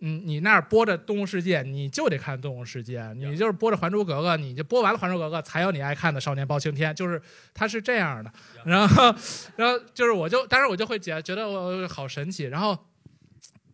[0.00, 7.20] 嗯，你那儿播着《动物世界》，你就得看《动物世界》，你就是播着《还珠格格》，你就播完了《还珠格格》，才有你爱看的《少年包青天》，就是
[7.52, 8.32] 它是这样的。
[8.64, 9.12] 然后，
[9.56, 12.44] 然后就是我就，当时我就会觉觉得我好神奇。
[12.44, 12.78] 然后，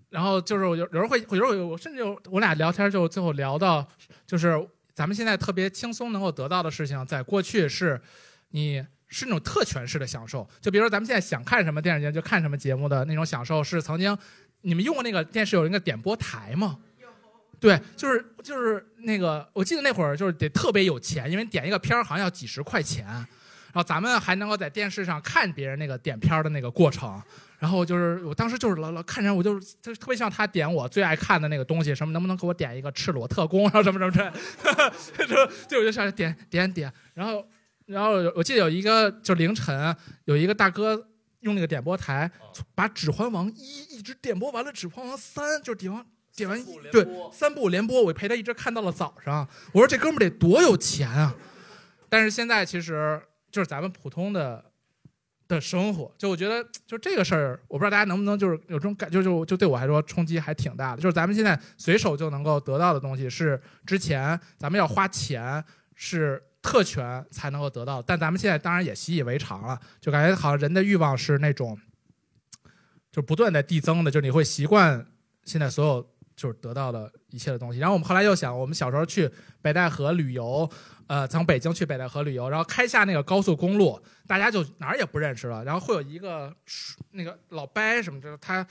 [0.09, 3.87] 然后就是有有人会，有时候我甚至我俩聊天就最后聊到，
[4.27, 8.01] 就是咱们现在特别轻松能够得到的事情，在过去是
[8.51, 8.85] 你。
[9.07, 10.49] 是那种特权式的享受。
[10.61, 14.17] 就比如说咱们现在想看什么电视节目就看什么节目的那种享受，是曾经
[14.65, 16.79] 你们用过那个电视有一个点播台吗？
[17.61, 27.23] 对，就是就是那个，我记得那会儿就是得特别有钱，因为点一个片儿好像要几十块钱，然后咱们还能够在电视上看别人那个点片儿的那个过程。
[27.59, 34.13] 然后就是我当时就是老老看着我就是就特别像他点我最爱看的那个东西，什么能不能给我点一个赤裸特工，然后什么什么
[35.17, 35.35] 这， 就
[35.67, 37.47] 就我就上去点点点，然后
[37.87, 39.97] 然后我记得有一个就凌晨
[40.27, 41.07] 有一个大哥
[41.45, 42.31] 用那个点播台
[42.75, 46.05] 把《指环王一》一直点播完了，《指环王三》就是点完
[46.37, 49.49] 点完对三部连播，我陪他一直看到了早上。
[49.73, 51.35] 我说这哥们儿得多有钱啊！
[52.09, 54.65] 但是现在其实就是咱们普通的。
[55.47, 61.03] 的生活，就我觉得，就这个事儿，我不知道大家能不能就是有这种感，就就就对我来说冲击还挺大的。
[61.03, 65.63] 就是咱们现在随手就能够得到的东西，是之前咱们要花钱
[65.95, 71.79] 是特权才能够得到，但咱们现在当然也习以为常了，就感觉好像人的欲望是那种，
[73.13, 75.07] 就不断在递增的，就是你会习惯
[75.45, 77.79] 现在所有就是得到的一切的东西。
[77.79, 80.69] 然后我们后来又想，我们小时候去北戴河旅游。
[81.07, 85.63] 呃，从北京去北戴河旅游，然后开下那个高速公路，大家就哪儿也不认识了。
[85.63, 86.51] 然后会有一个
[87.11, 88.67] 那个老伯什么的，他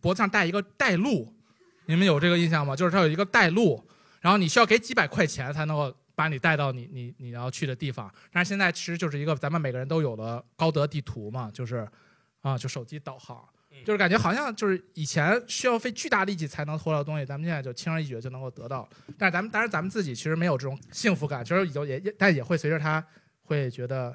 [0.00, 1.32] 脖子上带一个带路，
[1.86, 2.74] 你们有这个印象吗？
[2.74, 3.80] 就是他有一个带路，
[4.20, 8.12] 然后你需要给几百块钱才能够把你带到你你你要去的地方。
[8.32, 11.88] 但是现在其实就是一个咱们每个人都有的高德地图嘛，就是
[12.40, 13.42] 啊，就手机导航。
[13.86, 18.88] 就是感觉好像就是以前需要费巨大力气才能得到东西，咱们现在就轻而易举就能够得到。
[19.18, 23.04] 但是咱们当然咱们自己其实没有这种幸福感，其实也也但也会随着他
[23.42, 24.14] 会觉得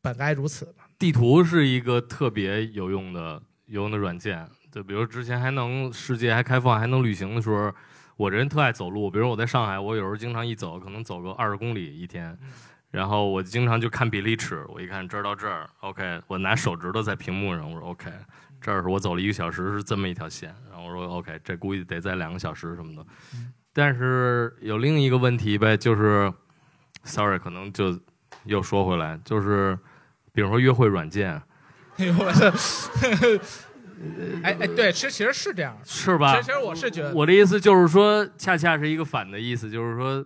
[0.00, 0.84] 本该如此嘛。
[0.98, 7.74] 地图是一个特别有用的有用的软件，就比如之前还能世界还开放还能旅行的时候，
[8.16, 9.10] 我这人特爱走路。
[9.10, 12.36] 比如我在上海，我有时候经常一走可能走个二十公里一天，
[12.90, 18.10] 然后我经常就看比例尺，我一看这儿到这儿，OK，我拿手指头在屏幕上，我说 OK。
[18.60, 20.54] 这儿是我走了一个小时，是这么一条线。
[20.70, 23.04] 然后我说 OK，这估计得在两个小时什么的。
[23.74, 26.32] 但是有另一个问题呗，就是
[27.02, 28.00] ，sorry，可能就
[28.44, 29.78] 又说回来，就是
[30.32, 31.42] 比如说约会软件。
[34.42, 34.52] 哎！
[34.52, 36.40] 哎哎，对，其实其实是这样，是吧？
[36.40, 40.24] 其实我是觉得，我的意思就是说，恰恰是一个反的意思，就是说，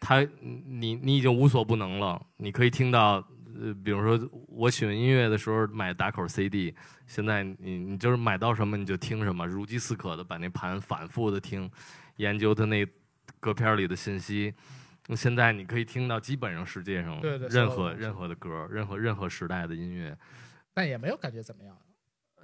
[0.00, 0.20] 他
[0.66, 3.26] 你你已经无所不能了，你可以听到。
[3.56, 6.74] 呃，比如说我喜欢音乐的时候买打口 CD，
[7.06, 11.70] 现在你你就是买到什么你就听什么，如饥似渴的把那盘反复的听，
[12.16, 12.84] 研究它那
[13.38, 14.52] 歌片里的信息。
[15.14, 20.18] 现在你可以听到基本上世界上任何任何的歌，任何任何时代的音乐，
[20.74, 21.76] 但也没有感觉怎么样。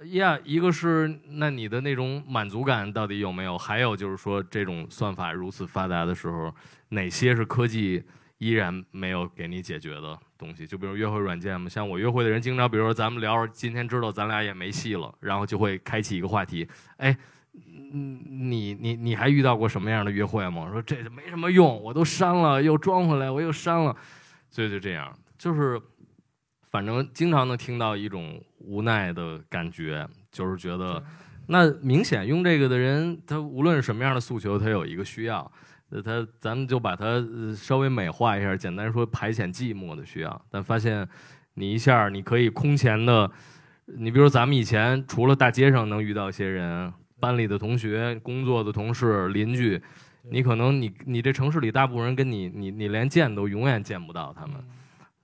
[0.05, 3.57] 呀，一个是那你的那种满足感到底有没有？
[3.57, 6.53] 还有就是说这种算法如此发达的时候，
[6.89, 8.03] 哪些是科技？
[8.39, 11.69] 依然没有给你解决的东西，就比如约会软件嘛。
[11.69, 16.67] 像我约会的人，经常比如说咱们聊，今天知道咱俩也没戏了，然后就会开启一个话题。
[16.97, 17.15] 哎，
[17.53, 20.67] 你你你还遇到过什么样的约会吗？
[20.71, 23.95] 说这没什么用，我都删了，又装回来，我又删了。
[24.49, 25.79] 所以就这样，就是
[26.71, 31.03] 反正经常能听到一种无奈的感觉，就是觉得
[31.47, 35.51] 那明显用这个的人，他无论是什么样的诉求，他有一个需要。
[35.89, 37.21] 呃，他咱们就把它
[37.53, 40.41] 稍微美化一下，简单说排遣寂寞的需要。
[40.49, 41.05] 但发现
[41.55, 43.29] 你一下你可以空前的，
[43.85, 49.81] 你比如咱们以前除了大街上能遇到一些人，班里的同学、工作的同事、邻居，
[50.31, 54.55] 你可能你你这城市里大部分人跟你你你连见都永远见不到他们。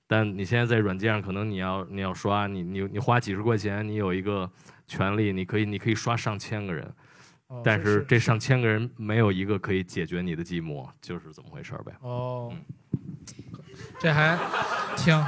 [0.08, 4.50] 但你现在在软件上，可能你要你要刷，你你你花几十块钱，你有一个
[4.88, 6.92] 权利，你可以你可以刷上千个人。
[7.64, 11.94] 但是这上千个人没有一个可以解决你的寂寞，就是怎么回事呗？
[12.02, 12.54] 哦，
[14.02, 14.38] 这还
[14.98, 15.26] 挺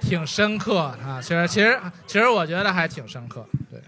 [0.00, 1.20] 挺深刻啊！
[1.20, 3.82] 其实其实其实我觉得还挺深刻，对，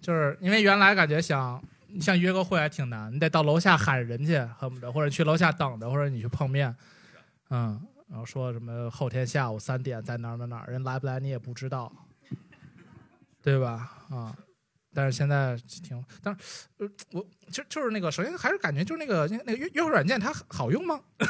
[0.00, 1.60] 就是因为原来感觉想
[2.00, 6.72] 像约个会还挺难，你得到楼下喊人去，恨不得或者去楼下等着，或者你去碰面，
[7.50, 11.92] 嗯，然后说什么后天下午三点在哪儿哪儿哪儿，人来不来你也不知道，
[13.42, 13.92] 对吧？
[14.10, 14.36] 啊。
[14.94, 20.98] 但是现在挺，但是，呃，我就就是那个，首先还是感觉就是那个那个约约会软件它好用吗？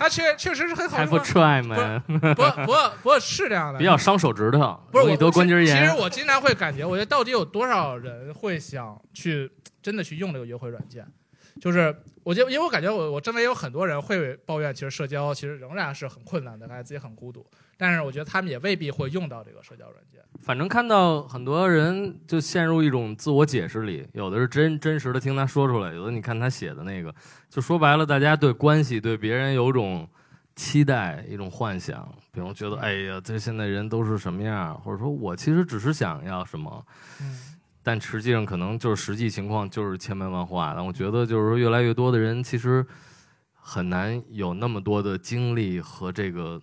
[0.00, 1.08] 它确确实是很好用。
[1.08, 2.02] 不 try 吗？
[2.08, 2.72] 不不不
[3.04, 3.78] 不是这样的。
[3.78, 5.66] 比较伤手指头，容易得关节炎。
[5.66, 9.48] 其实我经常会感觉，我觉得到底有多少人会想去
[9.80, 11.06] 真的去用这个约会软件？
[11.60, 17.46] 就是我觉得，因为我感觉我我周围有很多人会抱怨，其实社交其实仍然是很困难的，感觉自己很孤独。
[17.76, 20.20] 但是我觉得他们也未必会用到这个社交软件。
[20.42, 27.14] 反正看到很多人就陷入一种自我解释里，有的是真真实的听他说出来，有的你看他写的那个，
[27.48, 30.08] 就说白了，大家对关系对别人有种
[30.54, 36.84] 期待、一种幻想，比如觉得哎呀，这现在人都是什么样，或者说我其实只是想要什么，
[37.20, 37.47] 嗯
[37.88, 40.84] 但实际上可能就是实际情况就是千变万化的。
[40.84, 42.86] 我觉得就是说，越来越多的人其实
[43.54, 46.60] 很难有那么多的精力和这个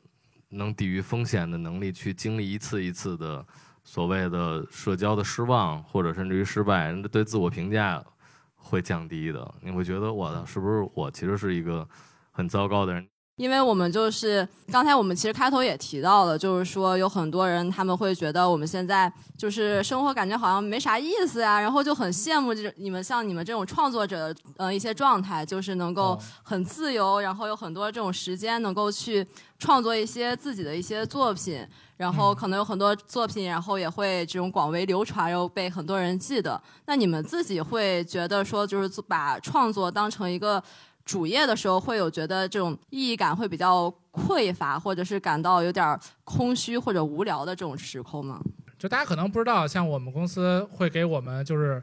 [0.49, 3.43] 能抵御风险的能力去经历一次一次的
[3.83, 8.05] 所谓的社交的失望，或者甚至于失败，人对自我评价
[8.53, 9.51] 会降低的。
[9.61, 11.89] 你会觉得我的是不是我其实是一个
[12.29, 13.03] 很糟糕的人？
[13.37, 29.27] 因为我们就是刚才我们其实开头也提到了，就是说有很多人他们会觉得我们现在就是生活感觉好像没啥意思呀、然后就很羡慕这种你们像你们这种创作者呃一些状态，就是能够哦很自由，然后有很多这种时间能够去
[29.59, 31.67] 创作一些自己的一些作品，
[31.97, 36.61] 然后可能有很多作品，然后也会这种广为流传，然后被很多人记得。
[36.85, 40.63] 那你们自己会觉得说，就是做把创作当成一个
[41.05, 48.41] 主业的时候，会有觉得这种意义感会比较匮乏，或者是感到有点儿空虚或者无聊的这种时空吗？
[48.77, 51.81] 就大家可能不知道，像我们公司会给我们就是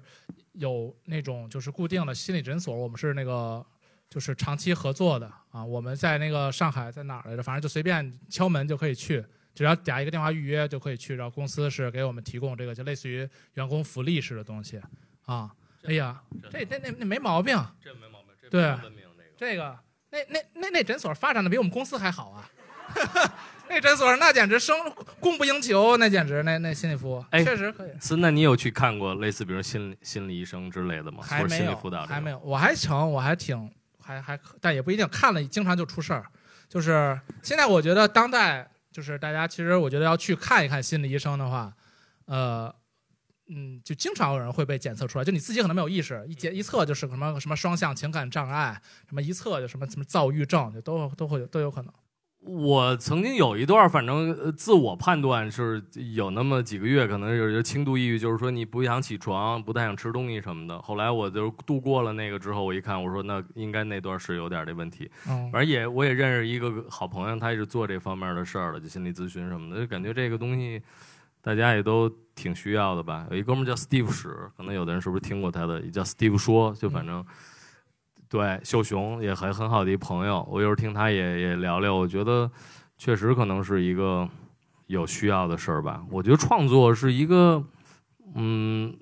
[0.53, 3.65] 有那种就是固定的心理诊所，我们是那个
[4.11, 5.65] 就是长期合作的啊。
[5.65, 7.43] 我们在那个上海在哪儿来着？
[7.43, 11.15] 反正就随便敲门就可以去，只要打一个电话预约就可以去。
[11.15, 14.81] 然后公司是给我们提供这个就类似于员工福利式的东西
[15.25, 15.51] 啊。
[15.85, 19.03] 哎呀，这这那那没毛病，这没毛病，这对文明
[19.42, 19.76] 这个。
[20.11, 22.48] 那那那那诊所发展的比我们公司还好啊。
[23.68, 24.76] 那诊所那简直生
[25.18, 27.90] 供不应求，那简直那那心理服务哎确实可以。
[28.00, 31.24] 是，那你有去看过类似比如心理心理医生之类的吗？
[31.26, 32.07] 还没有心理辅导，有。
[32.07, 33.68] 还没有，我还成，我还挺
[34.00, 36.24] 还还可，但也不一定看了，经常就出事儿。
[36.68, 41.72] 就是现在，我觉得当代就是大家其实我觉得要去看一看心理医生的话，
[42.26, 42.72] 呃，
[43.55, 51.93] 嗯，就经常有人会被检测出来，就你自己可能没有意识，一检一测就是什么什么双向情感障碍，什么一测就什么什么躁郁症，就都都会有都有可能。
[52.45, 55.81] 我曾经有一段，反正呃自我判断是
[56.12, 60.77] 有那么几个月，可能有有轻度抑郁，就是说你不想起床，不太想吃东西什么的。
[60.83, 65.09] 后来我就度过了那个之后，我一看，我说那应该那段是有点这问题。
[65.29, 70.83] 嗯反正也我也认识一个好朋友，他也是做这方面的事儿的，就心理咨询什么的，就感觉这个东西
[71.42, 73.26] 大家也都挺需要的吧。
[73.31, 77.24] 有一哥们儿叫 Steve 史，可能有的人是不是听过他的，也叫 Steve 说，就反正。
[78.28, 82.50] 对，秀雄也很很好的一朋友，我有时候听他也也聊聊，我觉得
[82.96, 84.26] 确实可能是一个
[84.87, 86.02] 有需要的事儿吧。
[86.11, 87.62] 我觉得创作是一个，
[88.35, 88.96] 嗯，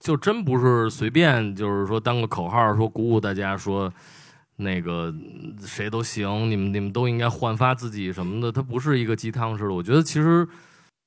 [0.00, 3.88] 就真不是随便就是说当个口号，说鼓舞大家说
[4.56, 9.72] 那个嗯谁都行，你们你们都应该焕发自己什么的，它不是一个鸡汤式的。
[9.72, 10.48] 我觉得其实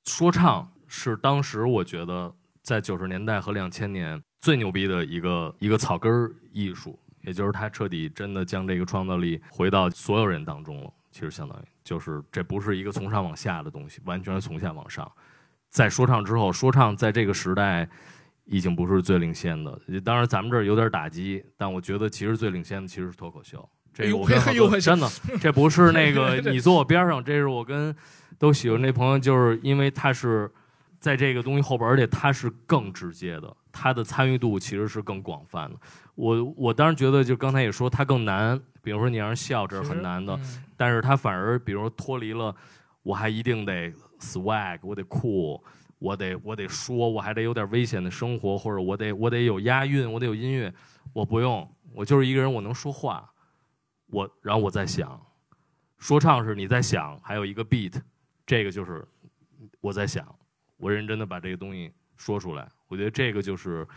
[0.05, 6.99] 说唱是当时我觉得在九十年代和两千年最牛逼的一个一个草根儿艺术。
[7.21, 10.93] 也就是他彻底真的将这个创造力回到所有人当中了。
[11.09, 15.11] 其实相当于就是这不是一个从上往下的东西，完全是从下往上。
[15.67, 17.89] 在说唱之后，说唱在这个时代
[18.43, 19.75] 已经不是最领先的。
[20.03, 23.67] 当然，咱们这儿有点打击，但我觉得其实最领先的其实是脱口秀。
[23.91, 25.09] 这个我跟真的，
[25.41, 27.95] 这不是那个 你坐我边上，这是我跟
[28.37, 30.51] 都喜欢这朋友，就是因为他是
[31.05, 35.75] 在这个东西后边，而且它是更直接的，它的参与度其实是更广泛的。
[36.15, 42.55] 我我当然觉得，就刚才也说它更难，比如说你让人笑，这是很难的，嗯但是它反而比如说脱离了，
[43.03, 45.63] 我还一定得 swag，我得酷，
[45.99, 50.73] 我得我得说，我还得有点危险的生活，或者我得我得有押韵，我得有音乐，
[51.13, 53.31] 我不用，我就是一个人，我能说话，
[54.07, 55.21] 我然后我在想，
[55.99, 57.93] 说唱是你在想，还有一个 beat，
[58.43, 59.07] 这个就是
[59.79, 60.25] 我在想，
[60.77, 63.87] 我认真的把这个东西说出来，我觉得这个就是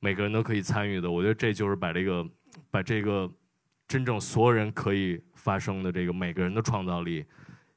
[0.00, 2.26] 每个人都可以参与的，我觉得这就是把这个
[2.70, 3.30] 把这个
[3.88, 7.24] 真正所有人可以发生的这个每个人的创造力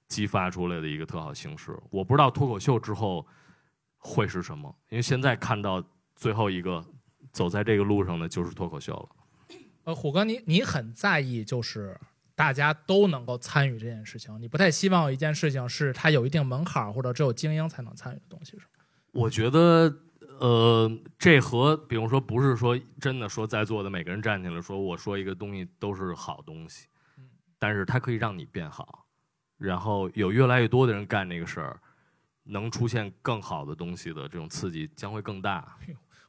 [0.08, 1.78] 激发出来的一个特好形式。
[1.90, 3.26] 我不知道脱口秀之后
[3.98, 5.84] 会是什么，因为现在看到
[6.16, 6.84] 最后一个
[7.32, 9.58] 走在这个路上的就是脱口秀了。
[9.84, 12.00] 呃，虎哥，你你很在意就是
[12.40, 18.86] 大家都能够参与这件事情，你不太希望有一件事情是它有一定门槛儿或者只有精英才能参与的东西，是吗？
[19.12, 19.94] 我觉得，
[20.40, 26.88] 呃，这和比如说不是说真的说在座的每个人站起来说我说一个东西都是好东西，
[27.60, 29.06] 但是它可以让你变好，
[29.58, 31.78] 然后有越来越多的人干这个事儿，
[32.44, 35.78] 能出现更好的东西的这种刺激将会更大。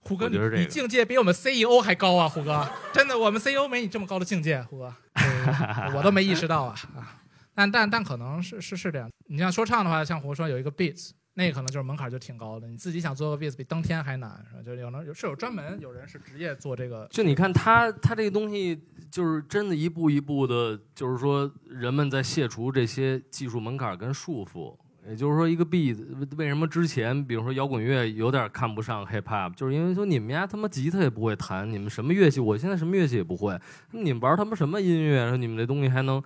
[0.02, 7.20] 虎哥，你境界比我们 CEO 还高啊，虎哥， 真的，我们 CEO 没你这么高的境界，虎哥，呃 我都没意识到啊啊！
[7.54, 9.10] 但但但可能是是是这样。
[9.26, 14.62] 你像说唱的话，像虎哥说有一个 beats，那个可能就是门槛就挺高的，你自己想做个 beats 比登天还难，是吧？
[14.64, 24.76] 就有能有是有专门有人是职业做这个，就你看他他这个东西，就是真的一步一步的，就是说人们在卸除这些技术门槛跟束缚。
[25.08, 25.96] 也就是说，一个 beat
[26.36, 33.58] 为什么之前，比如说摇滚乐有点看不上 hip hop，就是因为说你们家他妈吉他也不会弹，你们什么乐器，我现在什么乐器也不会，
[33.92, 35.26] 你们玩他妈什么音乐？
[35.28, 36.22] 说你们这东西还能，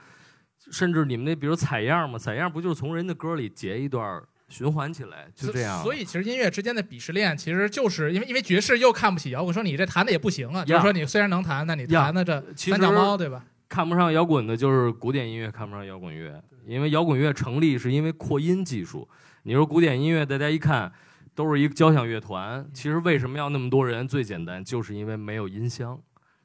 [0.70, 5.82] 甚至你们那比如采样嘛，采样不就是从人的歌里截一段循环起来，就这样。
[5.82, 13.44] 所以其实音乐之间的鄙视链，其实就是因为因为爵士又看不起摇滚，说你这弹的也不行啊，就是说你虽然能弹，那你弹的这三脚猫对吧？
[13.68, 19.08] 看不上摇滚的就是古典音乐，看不上摇滚乐，因为摇滚乐成立是因为扩音技术。
[19.42, 20.92] 你说古典音乐，大家一看
[21.34, 24.06] 都是一个交响乐团，其实为什么要那么多人？
[24.08, 26.00] 最简单就是因为没有音箱，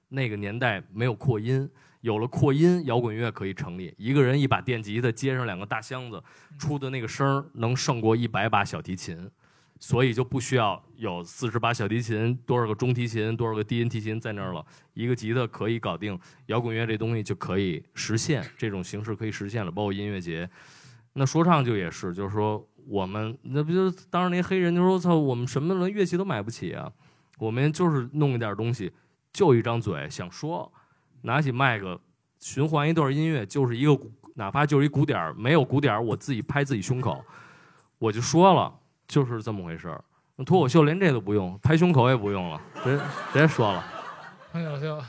[0.10, 1.70] 那个年代没有扩音，
[2.02, 3.94] 有了扩音，摇滚乐可以成立。
[3.98, 6.22] 一个人一把电吉他接上两个大箱子，
[6.58, 9.30] 出的那个声儿能胜过一百把小提琴。
[9.80, 14.64] 所以就不需要有四十把小提琴，多少个中提琴，多少个低音提琴在那儿了。
[14.94, 20.50] 一个吉他可以搞定摇滚乐这东西就可以实现这种形式可以实现了，包括音乐节。
[21.14, 26.92] 那说唱就也是，就是说我们那不就当时那黑人就说操，我们什么乐器都买不起啊，
[27.38, 28.92] 我们就是弄一点东西，
[29.32, 30.70] 就一张嘴想说，
[31.22, 32.00] 拿起麦克
[32.42, 33.98] 循环一段音乐，就是一个
[34.36, 37.24] 哪怕就是一鼓点没有鼓点我自己拍自己胸口，
[37.98, 38.76] 我就说了。
[39.10, 40.02] 就是这么回事儿，
[40.46, 43.00] 脱口秀连这都不用，拍胸口也不用了，别
[43.34, 43.84] 别说了。
[44.52, 45.04] 脱口秀，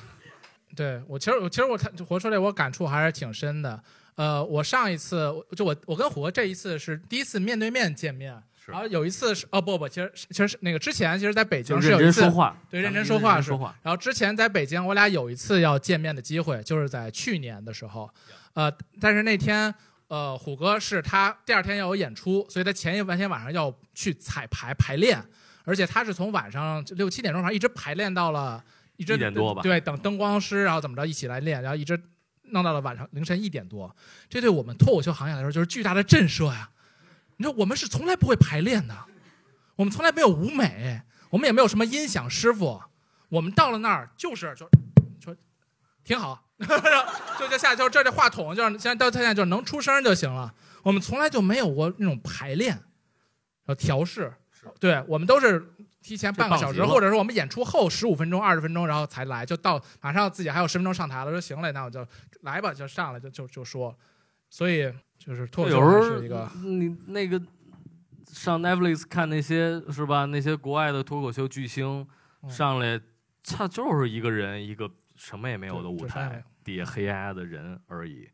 [0.74, 3.80] 对我其实我其实我看活出来我感触还是挺深的。
[4.14, 12.22] 呃，我上一次就我我跟虎哥这一次是第一次面对面见面，然后有一次是哦不不，其实其实是那个之前其实在北京是有一次
[12.70, 18.11] 对认真说话是，然后之前在北京我俩有一次要见面的机会，就是在去年的时候，
[18.55, 19.74] 呃，但是那天。
[20.11, 25.25] 呃，虎哥是他第二天要有演出，所以他前一半天晚上要去彩排排练，
[25.63, 28.63] 而且他是从晚上六七点钟上一直排练到了
[28.97, 31.97] 一点多吧，对，等灯光师然后怎么着一起来练，然后一直
[32.43, 33.95] 弄到了晚上凌晨一点多。
[34.29, 36.69] 这对我们脱口秀行业来说就是巨大的震慑呀！
[37.37, 38.95] 你说我们是从来不会排练的，
[39.77, 42.83] 我们从来没有舞美，我们也没有什么音响师傅，
[43.29, 44.69] 我们到了那儿就是就
[45.21, 45.37] 说
[46.03, 46.49] 挺好。
[47.39, 50.55] 就就下就这这话筒，就是现在到现在就是能出声就行了。
[50.83, 52.79] 我们从来就没有过那种排练，
[53.67, 54.31] 要调试。
[54.79, 62.07] 对我们都是提前半个小时，或者是我们演出后十五分钟、二十分钟，然后才来，就到马上自己还有十分钟上台了，说行了，那我就
[62.43, 63.97] 来吧，就上来就就就说。
[64.51, 67.41] 所以就是脱口秀是一个，你那个
[68.31, 70.27] 上 Netflix 看那些是吧？
[70.27, 72.07] 那些国外的脱口秀巨星
[72.49, 73.01] 上来，
[73.43, 74.91] 他就是一个人一个。
[75.23, 78.29] 什么也没有的舞台，底下黑压压的人而已。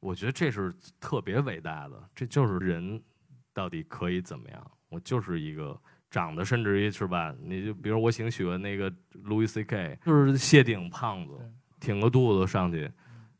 [0.00, 3.02] 我觉得这是特别伟大的，这就是人
[3.52, 4.70] 到底可以怎么样？
[4.88, 5.76] 我就是一个
[6.10, 7.34] 长得甚至于是吧？
[7.42, 8.90] 你就比如我挺喜欢那个
[9.24, 11.32] Louis C.K.，就是谢顶胖子，
[11.80, 12.88] 挺个肚子上去，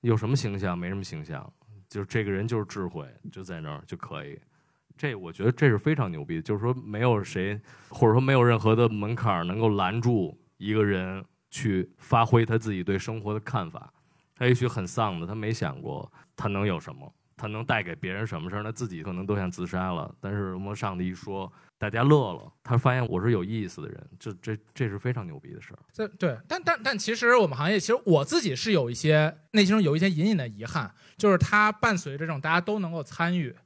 [0.00, 0.76] 有什么形象？
[0.76, 1.52] 没什么形象，
[1.88, 4.40] 就是这个人就是智慧，就在那儿就可以。
[4.96, 7.60] 这我觉得这是非常牛逼，就是说没有谁，
[7.90, 11.24] 或者说没有任何的门槛能够拦住一个人。
[11.48, 13.90] 去发挥他自己对生活的看法，
[14.36, 20.14] 他也许很丧的，他没想过他能有什么，他能带给别人什么事儿，他自己可能都想自杀了。
[20.20, 25.78] 但是我们上帝一说，大家乐了，他发现我是有意思的人，这这这是非常牛逼的事儿。
[25.92, 33.56] 这对，但但但其实我们行业，其实我自己是有一些内心中有一些隐隐的遗憾，就是它伴随这种大家都能够参与，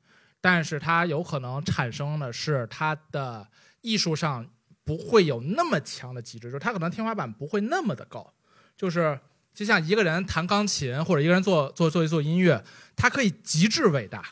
[0.41, 3.47] 但是它有可能产生的是它的
[3.81, 4.47] 艺术上。
[4.83, 8.29] 不会有那么强的极致，就是他可能天花板不会那么的高，
[8.77, 9.17] 就是
[9.53, 12.65] 就像一个人弹钢琴或者一个人做做做一做音乐，
[12.97, 14.25] 他可以极致伟大，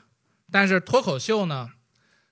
[0.51, 1.71] 但是脱口秀呢，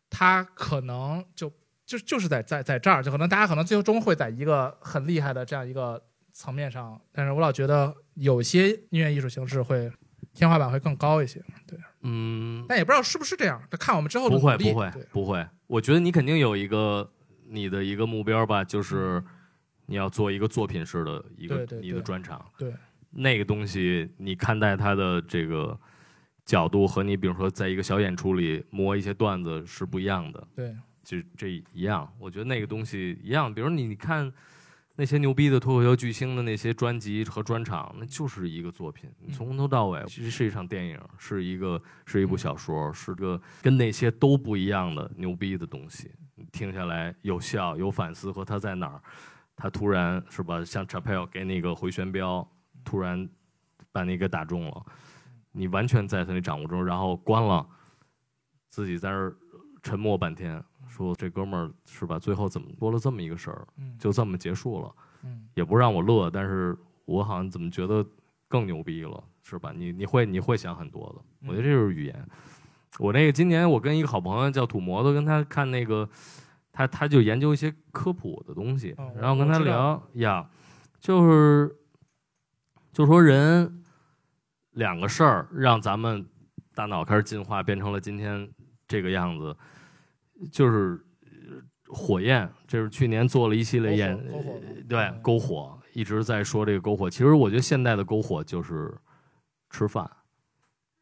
[0.09, 1.53] 他可能就
[1.85, 9.91] 就就是在在在这儿，就可能大家可能最终会在一个很厉害的这样一个层面上，但是我老觉得有些音乐艺术形式会
[10.33, 17.13] 天花板会更高一些，对，嗯，但也不知道是不是这样，看我们之后不会不会不会，我觉得你肯定有一个。
[17.49, 19.23] 你的一个目标吧，就是
[19.87, 22.45] 你要做一个作品式的一个你的专场。
[22.59, 22.73] 对，
[23.11, 25.79] 那个东西你看待它的这个
[26.45, 30.49] 角度和你比如说在一个小演出里磨一些段子是不一样的。
[30.55, 33.53] 对，就这一样，我觉得那个东西一样。
[33.53, 34.33] 比如你你看
[34.99, 46.11] 那些牛逼的脱口秀巨星的那些专辑和专场，那就是一个作品，从头到尾其实是一场电影，是一个是一部小说，是个跟那些都不一样的牛逼的东西。
[46.51, 49.03] 听下来有笑有反思和他在哪儿，
[49.57, 50.63] 他突然是吧？
[50.65, 52.47] 像 Chapel 给那个回旋镖，
[52.85, 53.29] 突然
[53.91, 54.87] 把你给打中了，
[55.53, 57.67] 你完全在他那掌握中，然后关了，
[58.69, 59.35] 自己在那儿
[59.83, 62.19] 沉默半天，说这哥们儿是吧？
[62.19, 63.67] 最后怎么多了这么一个事儿，
[63.99, 64.95] 就这么结束了，
[65.55, 68.05] 也不让我乐，但是我好像怎么觉得
[68.49, 69.73] 更牛逼了，是吧？
[69.75, 72.29] 你你会你会想很多的，我觉得这就是语言。
[72.99, 76.09] 我那个今年我跟一个好朋友叫土摩托，跟他看那个，
[76.77, 80.47] 他他就研究一些科普的东西，哦然后跟他聊呀，
[81.01, 81.75] 就是
[82.93, 83.83] 就说人
[84.73, 86.29] 两个事儿让咱们
[86.75, 88.47] 大脑开始进化，变成了今天
[88.87, 89.57] 这个样子，
[90.53, 91.63] 就是呃
[91.95, 94.15] 火焰，这是去年做了一系列演
[94.87, 97.09] 对嗯篝火，一直在说这个篝火。
[97.09, 98.95] 其实我觉得现代的篝火就是
[99.71, 100.07] 吃饭，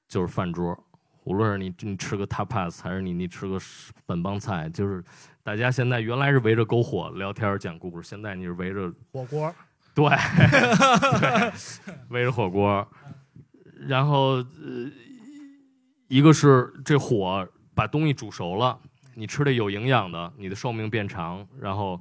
[0.06, 0.78] 就是饭桌。
[1.24, 3.58] 无论是你你吃个 tapas，还是你你吃个
[4.06, 5.02] 本帮菜，就是
[5.42, 9.54] 大家现在原来是围着篝火聊天讲故事，现在你是围着火锅，
[9.94, 10.04] 对，
[11.20, 11.52] 对，
[12.10, 12.86] 围着火锅，
[13.86, 14.90] 然后呃，
[16.08, 18.78] 一个是这火把东西煮熟了，
[19.14, 22.00] 你吃的有营养的，你的寿命变长，然后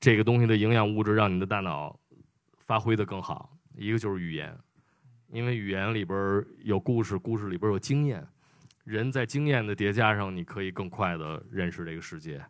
[0.00, 1.98] 这个东西的营养物质让你的大脑
[2.58, 3.50] 发挥的更好。
[3.76, 4.54] 一个就是语言，
[5.30, 8.26] 因为语言里边有故事，故事里边有经验，
[8.84, 12.44] 人在经验的叠加上，你可以更快的认识这个世界。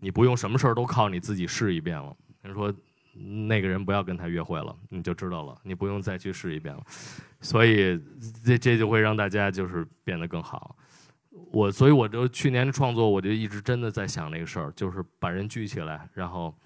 [0.00, 2.16] 你不用什么事儿都靠你自己试一遍了。
[2.42, 2.72] 人说
[3.12, 6.82] 那个人不要跟他约会了，你就知道了，你不用再去试一遍了。
[7.40, 8.00] 所以
[8.44, 10.76] 这这就会让大家就是变得更好。
[11.52, 16.56] 我所以我就去年的创作，我就一直真的在想这个事儿，就是把人聚起来，然后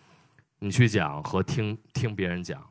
[0.58, 2.62] 你去讲和听听别人讲。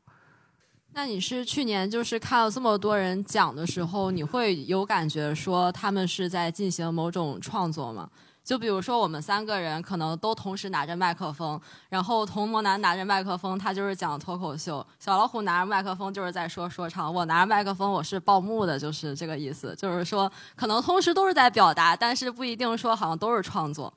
[0.95, 8.07] 那你是去年就是看了这么多人讲的时候，你会有感觉说他们是在进行某种创作吗？
[8.43, 19.73] 就比如说我们三个人可能都同时拿着麦克风，然后童模男拿着麦克风，他就是讲脱口秀；小老虎拿着麦克风就是在说说唱；我拿着麦克风，我是报幕的，就是这个意思。
[19.75, 23.91] 就是说，可能同时都是在表达，但是不一定说好像都是创作。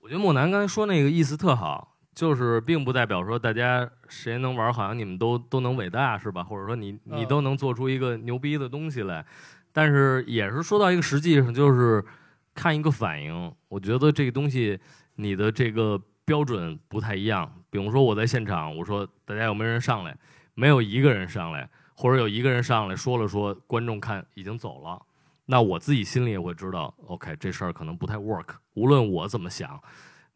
[0.00, 6.42] 我觉得莫南刚才说那个意思特好，就是并不代表说大家谁能玩，好像你们都都能伟大是吧？
[6.42, 9.24] 或者说你你嗯都能做出一个牛逼的东西来，
[9.72, 12.04] 但是也是说到一个实际上，就是
[12.56, 13.54] 看一个反应。
[13.68, 14.76] 我觉得这个东西
[15.14, 17.48] 你的这个标准不太一样。
[17.70, 20.18] 比如说我在现场，我说大家有没有人上来？
[20.54, 25.00] 没有一个人上来，或者有一个人上来说了说，观众看已经走了。
[25.46, 28.56] 那我自己心里也会知道，OK，这事儿可能不太 work。
[28.74, 29.80] 无论我怎么想，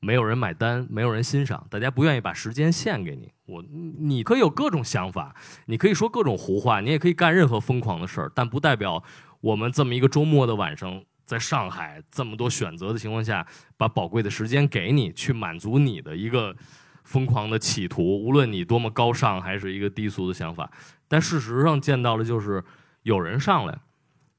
[0.05, 3.33] 没有人买单，没有人欣赏，大家不愿意把时间献给你。
[3.47, 3.65] 我，
[4.01, 5.35] 你可以有各种想法，
[5.67, 9.03] 你可以说各种胡话，你也可以干任何疯狂的事儿，但不代表
[9.41, 13.47] 我们这么一个周末的晚上，在上海这么多选择的情况下，
[13.77, 16.57] 把宝贵的时间给你，去满足你的一个
[17.05, 18.03] 疯狂的企图。
[18.25, 20.69] 无论你多么高尚，还是一个低俗的想法，
[21.07, 22.65] 但事实上见到的就是
[23.05, 23.79] 有人上来。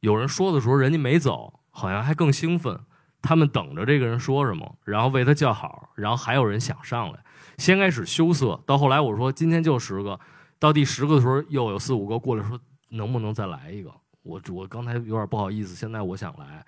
[0.01, 2.78] 有人说的时候，人家没走，好像还更兴奋。
[3.24, 7.19] 他们等着这个人说什么，然后为他叫好，然后还有人想上来。
[7.57, 10.19] 先开始羞涩，到后来我说今天就十个，
[10.59, 12.59] 到第十个的时候又有四五个过来说
[12.89, 13.91] 能不能再来一个？
[14.21, 16.63] 我我刚才有点不好意思，现在我想来。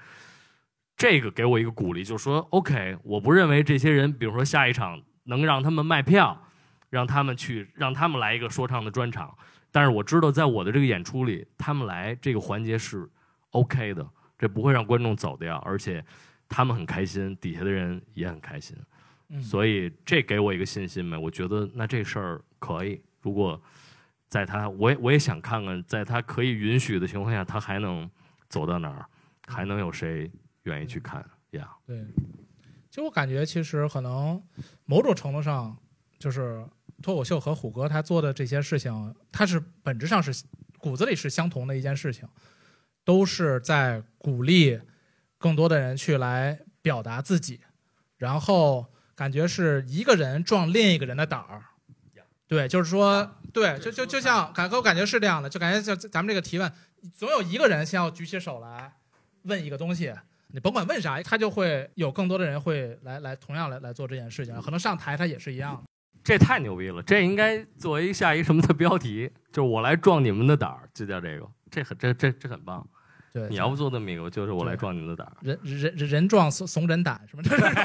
[0.98, 6.48] 这个给我一个鼓励，就是说 OK，我不认为这些人，比如说下一场能让他们卖票，
[6.90, 9.38] 让他们去让他们来一个说唱的专场，
[9.74, 13.10] 但是我知道在我的这个演出里，他们来这个环节是
[13.50, 14.08] OK 的，
[14.40, 16.02] 这不会让观众走掉，而且
[16.48, 18.78] 他们很开心，底下的人也很开心，
[19.30, 21.18] 嗯所以这给我一个信心呗。
[21.18, 23.62] 我觉得那这事儿可以，如果
[24.28, 28.10] 在他，我也我也想看看，在他可以允许的情况下，他还能
[28.50, 29.06] 走到哪儿，
[29.48, 30.30] 还能有谁
[30.64, 31.70] 愿意去看呀？
[31.86, 32.06] 对，
[32.90, 34.42] 其实我感觉，其实可能
[34.86, 35.78] 某种程度上，
[36.20, 36.66] 就是
[37.02, 40.46] 脱口秀和虎哥他做的这些事情，他是本质上是
[40.78, 42.28] 骨子里是相同的一件事情，
[43.04, 44.80] 都是在鼓励
[45.46, 47.62] 更多的人去来表达自己，
[48.18, 48.84] 然后
[49.14, 51.62] 感觉是一个人撞另一个人的胆儿。
[52.48, 56.72] 对，就是说，对，就就就像感给我感觉是这样的，就感觉像咱们这个提问，
[57.14, 58.92] 总有一个人先要举起手来
[59.44, 60.12] 问一个东西，
[60.48, 65.84] 你甭管问啥，他就会有更多的人会来来同样来来做这件事情，可能上台他也是一样的。
[66.24, 67.04] 这太牛逼了！
[67.04, 71.48] 这应该作为下一什么的标题，就是我来壮你们的胆儿，就叫这个。
[71.70, 72.88] 这很这这这很棒。
[73.36, 75.34] 对，你要不做那么一个，就是我来壮你的胆儿。
[75.42, 77.76] 人人人人壮怂怂人胆什么这是什么？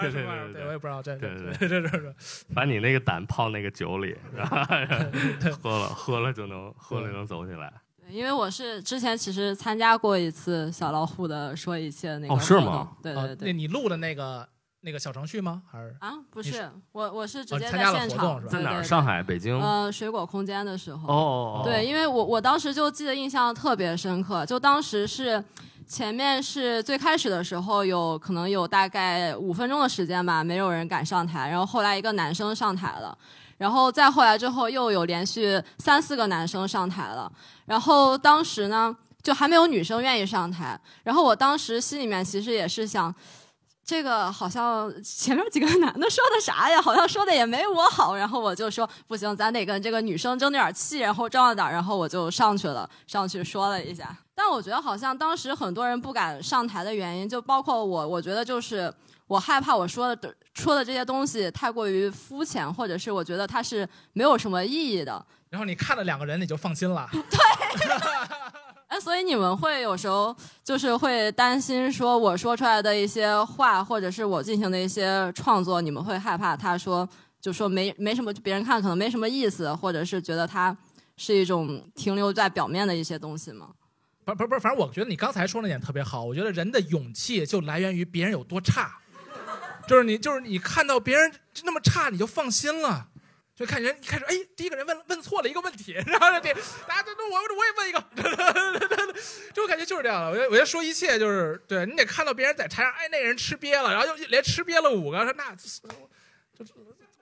[0.00, 2.14] 对对对我也不知道这对对这这这这
[2.52, 4.56] 把你那个胆泡那个酒里，然后
[5.62, 7.72] 喝了喝了就能喝了就能走起来。
[8.06, 12.90] 对因为我是之前其实参加过一次小老虎的说一切那个哦是吗？
[13.02, 13.52] 对对 对。
[13.52, 14.46] 你录的那个
[14.84, 15.62] 那个小程序吗？
[15.72, 18.82] 还是啊，不你是我，我是直接哦参加了现场活动是吧在哪儿？
[18.82, 19.58] 上海、北京？
[19.58, 21.08] 哦呃，水果空间的时候。
[21.08, 25.42] 哦哦，对，因为我我当时就记得印象特别深刻，就当时是
[25.86, 33.16] 前面是最开始的时候有可能有大概五分钟的时间吧，没有人敢上台，然后后来一个男生上台了。
[33.56, 37.32] 然后再后来之后又有连续三四个男生上台了，
[37.64, 43.14] 然后当时呢就还没有女生愿意上台，然后我当时心里面其实也是想。
[43.84, 46.80] 这个好像前面几个男的说的啥呀？
[46.80, 48.16] 好像说的也没我好。
[48.16, 51.70] 然后我就说不行，咱得跟这个女生争点气，然后壮着胆。
[51.70, 54.16] 然后我就上去了，上去说了一下。
[54.34, 58.08] 但我觉得好像当时很多人不敢上台的原因，就包括我。
[58.08, 58.92] 我觉得就是
[59.26, 65.24] 我害怕我说的说的这些东西太过于肤浅，或者是我觉得它是没有什么意义的。
[65.50, 67.08] 然后你看了两个人，你就放心了。
[67.12, 67.38] 对。
[68.94, 77.08] 哎，所以你们会有时候就是会担心，说我说出来的一些话，或者是我进行的一些创作，你们会害怕他说
[77.40, 80.76] 就说没没什么，别人看可能没什么意思，或者是觉得它
[81.16, 83.70] 是一种停留在表面的一些东西吗？
[84.24, 86.22] 不不不，反正我觉得你刚才说那点特别好。
[86.22, 88.96] 我觉得人的勇气就来源于别人有多差，
[89.88, 91.32] 就是你就是你看到别人
[91.64, 93.08] 那么差，你就放心了。
[93.56, 96.52] 就看人一开始，哎，第一个人问问错了一个问题，然后这
[96.88, 98.04] 大家都我我也问一个，
[99.94, 100.30] 就是这样的。
[100.30, 106.64] 我觉得我觉得说一切就是对你得看到别人在台上，哎，那个人吃瘪了，然后又连吃瘪了五个，说那就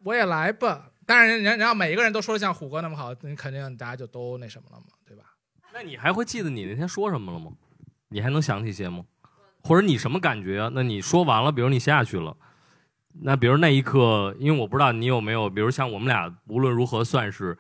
[0.02, 0.90] 我也来吧。
[1.04, 5.24] 但是人人家每一个人都说的像虎哥那么好，你肯定大家就都那什么了嘛，对吧？
[5.74, 7.52] 那你还会记得你那天说什么了吗？
[8.08, 9.04] 你还能想起些吗？
[9.62, 10.70] 或者你什么感觉？
[10.74, 12.34] 那你说完了，比如你下去了。
[13.22, 17.56] 那比如那一刻，因为我不知道你有没有，比如像我们俩无论如何算是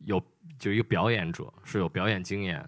[0.00, 0.22] 有
[0.58, 2.62] 就一个表演者，是有表演经验。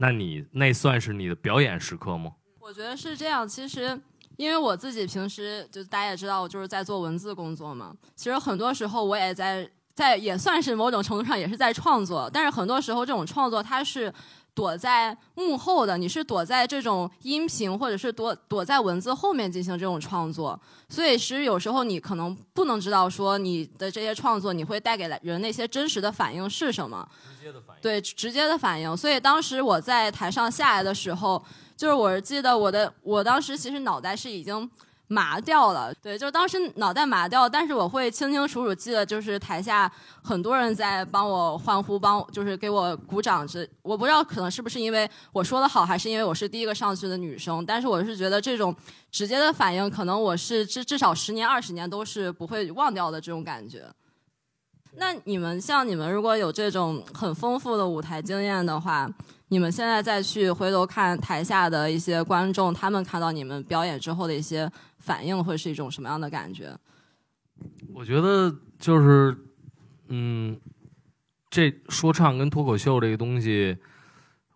[0.00, 2.32] 那你那算是你的表演时刻吗？
[2.58, 3.46] 我觉得是这样。
[3.46, 4.00] 其实，
[4.36, 7.94] 因为我自己平时就大家也知道，我就是在做文字工作嘛。
[8.16, 14.12] 其实很多时候我也在在也算是某种程度上也是在创作，但是很多时候这种创作它是。
[14.54, 28.96] 躲在幕后的，你是躲在这种音频，或者是躲躲在文字后面进行这种创作，所以其实有时候你可能不能知道说你的这些创作你会带给人那些真实的反应是什么，直接的反应，对直接的反应。
[28.96, 31.42] 所以当时我在台上下来的时候，
[31.76, 34.70] 就是我记得我的，我当时其实脑袋是已经。
[35.12, 39.90] 麻掉了，对，就是当时脑袋麻掉，但是我会清清楚楚记得，就是台下
[40.22, 43.44] 很多人在帮我欢呼，帮就是给我鼓掌。
[43.44, 47.66] 这我不知道，可能是不是因为我说的好，还是因为我是第一个上去的女生。
[47.66, 48.72] 但是我是觉得这种
[49.10, 53.84] 直接的反应，可能我是至至少十年、二十年都是不会忘掉的这种感觉。
[54.94, 59.10] 那你们像你们如果有这种很丰富的舞台经验的话，
[59.50, 64.68] 你们现在再去回头看台下的一些观众，他们看到你们表演之后的一些。
[65.02, 66.78] 反应会是一种什么样的感觉？
[67.94, 69.34] 我觉得就是，
[70.08, 70.60] 嗯，
[71.48, 73.78] 这说唱跟脱口秀这个东西，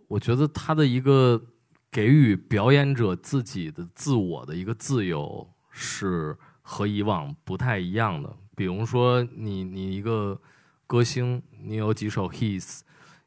[0.07, 1.43] 我觉得它的一个
[1.91, 8.31] 给予表演者自己的自我的一个自由是和以往不太一样的。
[8.55, 10.39] 比如说，你你一个
[10.87, 12.81] 歌星，你有几首 hits，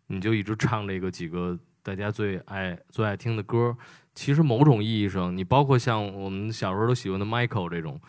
[0.08, 3.76] 你就一直唱这个几个大家最爱最爱听的歌。
[4.16, 8.02] 其实某种意义上，你包括像我们小时候都喜欢的 Michael 这种，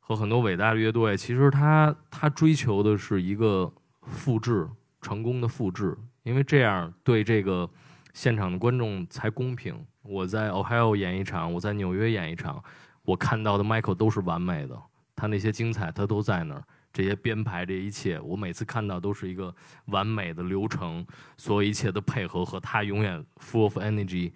[0.00, 3.70] 和很多伟大的乐队，其实他他追求的是一个
[4.00, 4.66] 复制
[5.00, 7.68] 成功的复制，因为这样对这个
[8.14, 9.84] 现场的观众才公平。
[10.02, 12.62] 我在 Ohio 演一场，我在纽约演一场，
[13.02, 14.76] 我看到的 Michael 都是完美的，
[15.14, 19.54] 他那些精彩他都在那儿，这些编排这一切，我每次看到都是一个
[19.86, 24.32] 完美的流程，所有一切的配合和他永远 full of energy。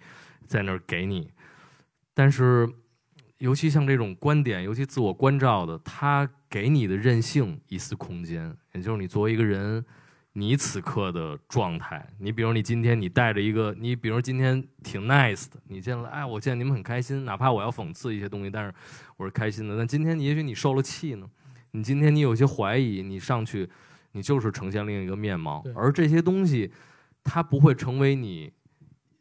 [0.47, 1.29] 在那儿给你，
[2.13, 2.69] 但是，
[3.39, 9.83] 尤其像这种观点，尤其自我关照的，他给你的任性一丝空间，也就是你作为一个人，
[10.31, 12.07] 你此刻的状态。
[12.17, 18.73] 你比如你今天你带着一个，你比如今天挺 nice 的，你见了，哎，我见你们很开心，哪怕我要讽刺一些东西，但是
[19.17, 19.77] 我是开心的。
[19.77, 21.29] 但今天你也许你受了气呢，
[21.71, 23.69] 你今天你有些怀疑，你上去，
[24.11, 26.71] 你就是呈现另一个面貌，而这些东西，
[27.23, 28.51] 它不会成为你，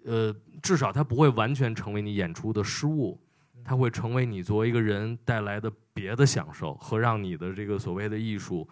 [0.04, 0.34] 呃。
[0.62, 3.20] 至少它不会完全成为你演出的失误，
[3.62, 8.66] 它会成为你作为一个人带来的别的享受和让你的这个所谓的艺术，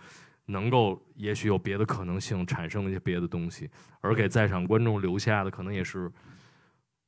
[0.47, 3.71] 能够也许有别的可能性产生一些别的东西，
[4.01, 6.11] 而给在场观众留下的可能也是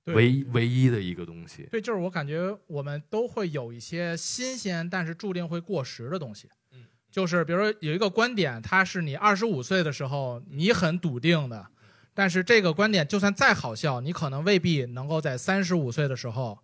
[0.07, 1.69] 唯唯一的一个东西。
[1.71, 6.49] 对，就是我感觉我们都会有一些新鲜，但是注定会过时的东西。
[6.73, 11.67] 嗯，就是比如说有一个观点，它是你二十五岁的时候你很笃定的。
[12.15, 16.59] 但是这个观点就算再好笑，你可能未必能够在三十五岁的时候，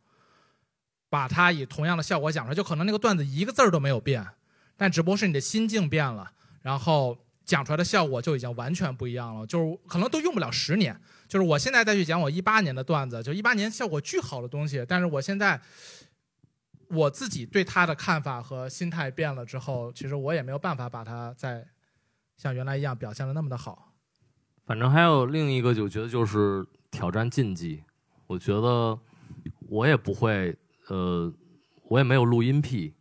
[1.11, 2.55] 把它以同样的效果讲出来。
[2.55, 4.26] 就可能那个段子一个字儿都没有变，
[4.78, 6.32] 但只不过是你的心境变了，
[6.62, 9.47] 然后讲出来的效果就已经完全不一样了。
[9.47, 10.99] 就是可能都用不了十年。
[11.28, 15.61] 就是我现在再去讲我一八年的段子，就一八年效果巨好的东西，但是我现在
[16.88, 21.66] 我自己对他的看法和心态变了之后，其实我也没有办法把它再
[22.36, 23.95] 像原来一样表现的那么的好。
[24.66, 27.82] 反正还有另一个，就觉得就是挑战禁忌。
[28.26, 28.99] 我觉得
[29.68, 30.55] 我也不会，
[30.88, 31.32] 呃，
[31.84, 32.95] 我也没有录音癖，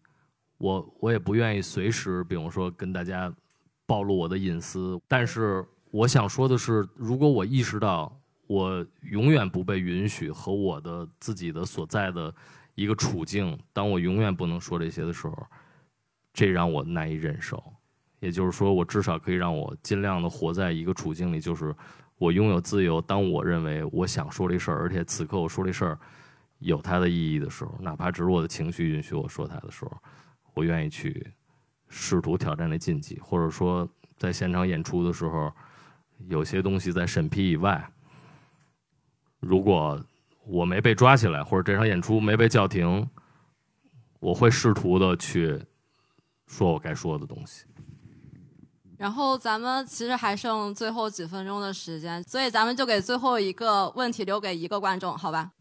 [0.57, 3.33] 我我也不愿意随时，比如说跟大家
[3.91, 4.97] 暴露我的隐私。
[5.05, 8.17] 但是我想说的是，如果我意识到
[8.47, 12.33] 我永远不被允许和我的自己的所在的
[12.75, 15.45] 一个处境，当我永远不能说这些的时候，
[16.31, 17.61] 这让我难以忍受。
[18.21, 21.75] 也就是说，我至少可以让我尽量的活在一个处境里，就是
[22.17, 23.01] 我拥有自由。
[23.01, 25.99] 当我认为我想说这事儿，而且此刻我说这事儿
[26.59, 29.91] 有它的意义的时候，哪怕只是我的情绪允许我说它的时候，
[30.53, 31.33] 我愿意去
[31.93, 33.87] 试图挑战那禁忌，或者说
[34.17, 35.51] 在现场演出的时候，
[36.29, 37.91] 有些东西在审批以外，
[39.41, 40.01] 如果
[40.45, 43.09] 我没被抓起来，或者这场演出没被叫停，
[44.21, 45.61] 我会试图的去
[46.47, 47.65] 说我该说的东西。
[48.97, 55.51] 然后咱们其实还剩最后几分钟的时间，所以咱们就给最后一个问题留给一个观众，好吧？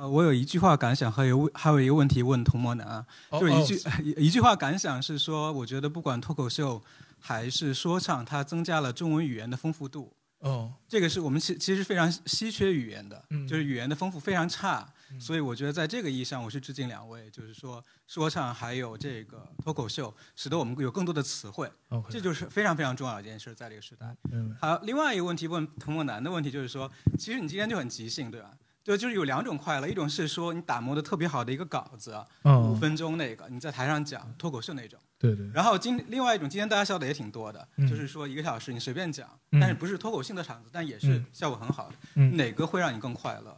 [0.00, 6.82] 呃，我有一句话感想，还有还有一个问题问童漠男啊，就是一句、一 一句话感想是说，我觉得不管脱口秀
[7.18, 10.10] 还是说唱，它增加了中文语言的丰富度。
[10.38, 14.90] 哦，这个是我们其其实非常稀缺语言的，嗯就是语言的丰富非常差，
[15.20, 21.70] 所以我觉得在这个意义上，我是致敬两位，就是说说唱还有这个脱口秀，使得我们有更多的词汇
[22.08, 24.16] 这就是非常非常重要的一件事，在这个时代。
[24.32, 24.56] 嗯。
[24.58, 28.50] 好，另外一个问题问童梦楠的问题就是说，其实你今天就很即兴，对吧？
[28.90, 32.12] 对，就是有两种快乐，一种是说你打磨的特别好的一个稿子，
[32.42, 34.98] 五嗯，分钟那个你在台上讲脱口秀那种。
[35.16, 41.94] 对对，然后今另外一种，今天大家笑的也挺多的，嗯就是说一个小时你随便讲，嗯但是不是脱口秀的场子，但也是嗯效果很好的。
[42.16, 43.56] 嗯哪个会让你更快乐？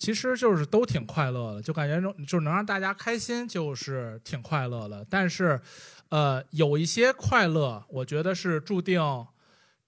[0.00, 5.06] 其实就是都挺快乐的，就感觉能就是能让大家开心，就是挺快乐的。
[5.08, 5.60] 但是，
[6.08, 9.00] 呃，有一些快乐，我觉得是注定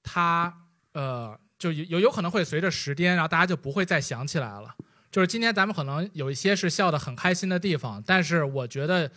[0.03, 0.63] 它
[0.93, 4.75] 呃，就有有可能会随着时间，然后大家就不会再想起来了。
[5.11, 9.11] 就是今天咱们可能有一些是笑得很开心的地方，但是我觉得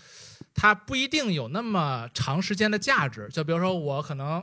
[0.55, 3.27] 它不一定有那么长时间的价值。
[3.29, 4.41] 就比如说我可能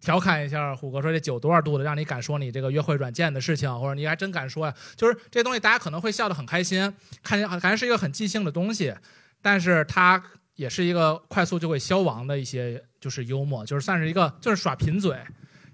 [0.00, 4.74] 调侃一下虎哥说这酒多少度的，让你敢说你这个约会软件的事情，或者你还真敢说呀？
[4.96, 8.92] 就是这东西大家可能会笑得很开心，看见感觉是一个很即兴的东西，
[9.40, 10.20] 但是它
[10.56, 15.16] 也是一个快速就会消亡的一些就是幽默，就是算是一个就是耍贫嘴，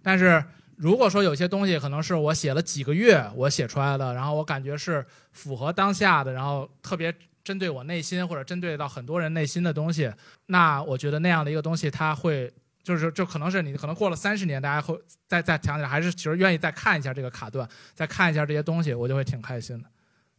[0.02, 0.44] 但是。
[0.78, 7.12] 如果说有些东西可能是我写了几个月我写出来的，然后我感觉是符合当下的，然后特别
[7.42, 10.08] 针对我内心或者针对到很多人内心的东西，
[10.46, 12.52] 那我觉得那样的一个东西，它会
[12.82, 19.88] 就是就可能是你可能过了三十年，大家会再再想起来，还是其实愿意再看一下这个卡段，再看一下这些东西，我就会挺开心的。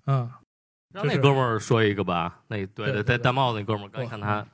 [0.05, 0.31] 嗯，
[0.93, 2.39] 让那哥们儿说一个吧。
[2.47, 4.45] 那对对对戴戴帽子那哥们儿，刚才看他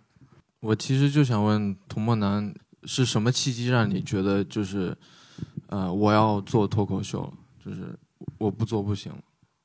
[0.61, 2.53] 我其实就想问童梦男，
[2.85, 4.97] 是什么契机让你觉得就是，
[5.67, 7.31] 呃，我要做脱口秀，
[7.63, 7.97] 就是
[8.37, 9.11] 我不做不行，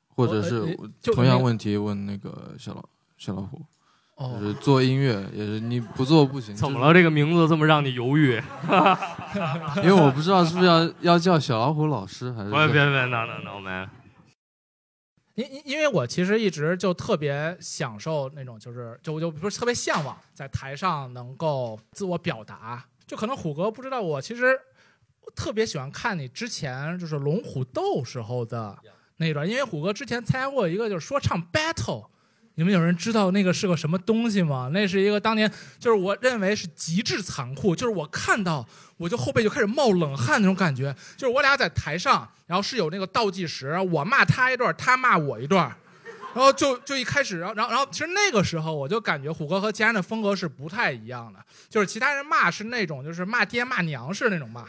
[0.09, 0.77] 或者是
[1.13, 2.83] 同样问题问那个小老
[3.17, 3.57] 小老虎，
[4.17, 6.93] 就哦，是做音乐也是你不做不行，怎么了？
[6.93, 8.41] 这个名字这么让你犹豫？
[9.77, 13.89] 因为我不知道是不是要要叫小老虎老师还是别叫别别，no no no man。
[15.35, 22.83] 因因因为我其实一直就特别享受那种，就是就就不是特别向往在台上能够自我表达。
[23.07, 24.57] 就可能虎哥不知道，我其实
[25.35, 28.77] 特别喜欢看你之前就是龙虎斗时候的
[29.17, 32.05] 那一段，因为虎哥之前参加过一个就是说唱 battle。
[32.55, 34.69] 你们有人知道那个是个什么东西吗？
[34.73, 38.67] 那是一个当年就是我认为是极致残酷，就是我看到
[38.97, 40.93] 我就后背就开始冒冷汗那种感觉。
[41.15, 45.73] 就是我俩在台上，然后是有那个倒计时，我骂他一段，他骂我一段，
[46.35, 54.67] 然后就就一开始，然后然后然后其实那个时候我就感觉虎哥和其他人的风格是不太一样的，就是其他人骂是那种就是骂爹骂娘是那种骂，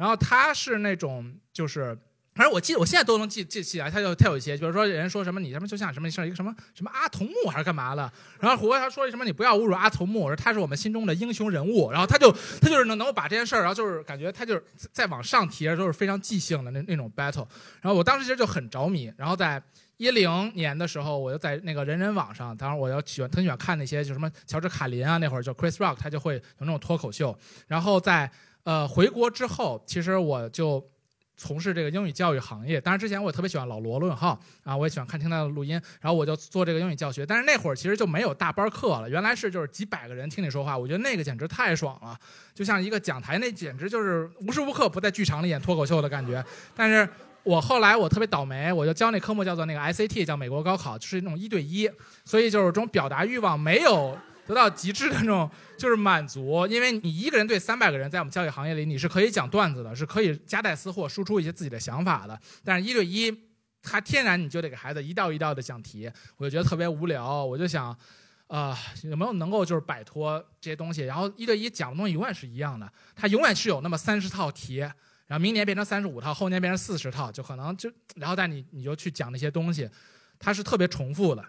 [0.00, 1.96] 然后他是那种就是。
[2.32, 12.32] 反正我记得，我现在都能记记起来，他就他有一些，比如说人说什么你什么就像什么像一个什么什么阿童木还是干嘛了，然后虎哥他说什么你不要侮辱阿童木，我说他是我们心中的英雄人物，然后他就
[12.62, 17.46] 他就是能能够把这件事儿，然后就是感觉他就是再往上提，都是非常即兴的那那种 battle，
[17.82, 19.60] 然后我当时其实就很着迷，然后在
[19.96, 27.36] 一零年的时候，我就在那个人人网上，当时我要喜欢很喜欢看那些就什么乔治卡林啊，那会儿就 Chris Rock 他就会有那种脱口秀，
[27.66, 28.30] 然后在
[28.70, 30.80] 呃回国之后，其实我就。
[31.42, 37.24] 从事这个英语教育行业，当然之前我特别喜欢老罗罗永浩啊，我也喜欢看听他的录音，然后我就做这个英语教学。
[37.24, 42.14] 但是那会儿其实就没有大班课了，原来是就是几百个人听你说话，我觉得那个简直太爽了，
[42.54, 46.44] 就像一个讲台，那简直就是无时无刻不在剧场里演脱口秀的感觉。
[46.76, 47.08] 但是
[47.42, 51.90] 我后来我特别倒霉，我就教那科目叫做那个 SAT，叫美国高考，就是那种一对一，
[52.22, 54.14] 所以就是这种表达欲望没有
[54.46, 62.40] 得到极致的那种就是满足，因为你一个人对三百个人，在我们教育行业里，你是可以讲段子的，是可以夹带私货，输出一些自己的想法的。
[62.64, 63.32] 但是，一对一，
[63.82, 67.44] 他天然你就得给孩子一道一道的讲题，我就觉得特别无聊。
[67.44, 67.96] 我就想，
[68.48, 71.02] 啊，有没有能够就是摆脱这些东西？
[71.02, 74.78] 然后一对一讲的东西永远是一样的，他永远是有那么三十套题，
[75.26, 79.88] 然后明年变成三十五套，后年变成四十套，就可能就然后但你你就去讲那些东西，
[80.38, 81.44] 它是特别重复的。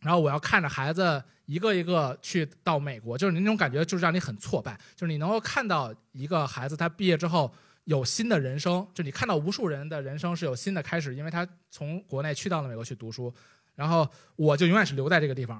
[0.00, 4.78] 然后我要看着孩子一个一个去到美国，就是那种感觉，就是让你很挫败。
[4.96, 7.52] 就是你能够看到一个孩子他毕业之后
[7.84, 13.32] 有新的人生，就你看到无数人的人生是有新的开始，因为他从国内去到了美国去读书。
[13.76, 15.58] 然后我就永远是留在这个地方，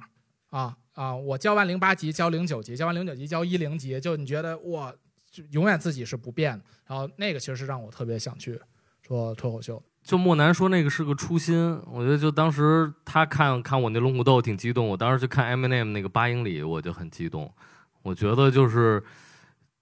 [0.49, 1.15] 啊啊！
[1.15, 4.93] 我教完零八级，教零九级，教完零九级，教一零级，就你觉得哇，
[5.31, 6.63] 就永远自己是不变的。
[6.85, 8.61] 然后那个其实是让我特别想去
[9.01, 9.81] 说脱口秀。
[10.03, 17.53] 就莫南说那个是个初心，我觉得就当时他看看我那龙骨斗挺激动，我当时去看 Eminem 那个八英里我就很激动，
[18.01, 19.01] 我觉得就是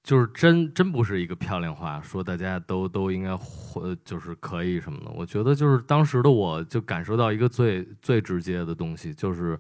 [0.04, 3.30] 就是真真不是一个漂亮话，说大家都都应该
[4.04, 9.58] 就是可以什么的，我觉得就是当时的我就感受到一个最最直接的东西，就是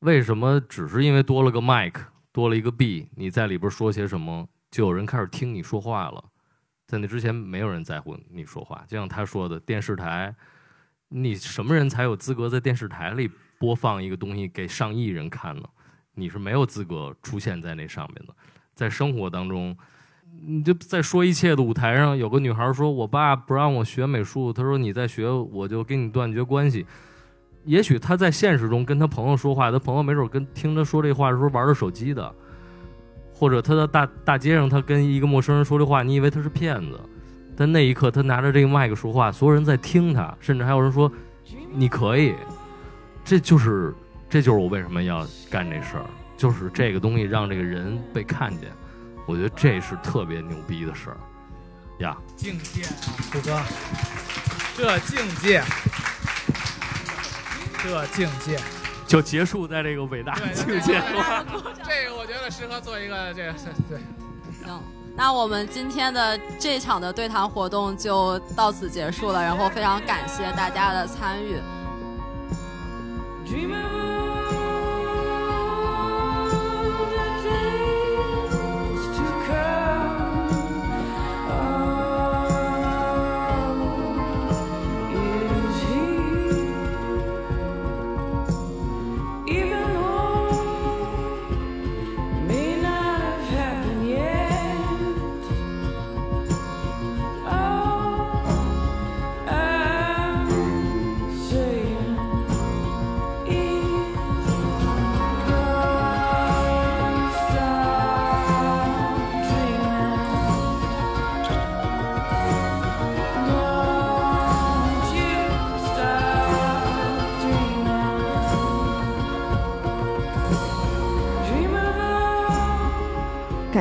[0.00, 1.94] 为什么只是因为多了个 mic
[2.30, 6.22] 多了一个 B，你在里边说些什么，就有人开始听你说话了。
[6.86, 8.84] 在那之前，没有人在乎你说话。
[8.86, 10.34] 就像他说的，电视台，
[11.08, 15.62] 你什么人才有资格在电视台里播放一个东西给上亿人看呢？
[16.14, 18.34] 你是没有资格出现在那上面的。
[18.72, 19.76] 在生活当中，
[20.46, 26.86] 你就在说一切的舞台上，有个女孩说：“我爸不让我学美术，他说你在学，我就跟你断绝关系。”
[27.64, 32.32] 也许他在现实中跟他朋友说话，他朋友没准跟听他说这话的时候玩着手机的。
[33.38, 36.98] 或者他在大大街上，他跟一个陌生人说这话，你以为他是骗子，
[37.54, 41.12] 但那一刻他拿着这个麦克说话，所有人在听他，甚至还有人说
[41.70, 42.34] 你可以，
[43.22, 43.94] 这就是
[44.30, 48.70] 这就是我为什么要干这事儿，就是这个东西让这个人被看见，
[49.26, 51.16] 我觉得这是特别牛逼的事儿。
[51.98, 52.16] 呀。
[52.36, 52.88] 境界啊，
[53.32, 53.60] 虎哥，
[54.78, 55.62] 这境界，
[57.82, 58.58] 这境界。
[59.06, 61.46] 就结束在这个伟大境界了。
[62.50, 63.52] 适合做一个这个
[63.88, 63.98] 对。
[64.64, 64.82] 行，
[65.16, 71.60] 那我们今天的这场的对谈活动就到此结束了，然后非常感谢大家的参与。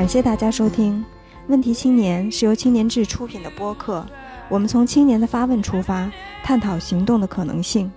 [0.06, 1.04] 感谢大家收听
[1.48, 4.06] 《问题青年》，是由青年志出品的播客。
[4.50, 6.08] 我们从青年的发问出发，
[6.44, 7.92] 探讨行动的可能性。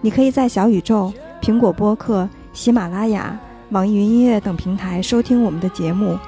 [0.00, 3.38] 你可以在小宇宙、苹果播客、喜马拉雅、
[3.68, 6.18] 网易云音乐等平台收听我们的节目。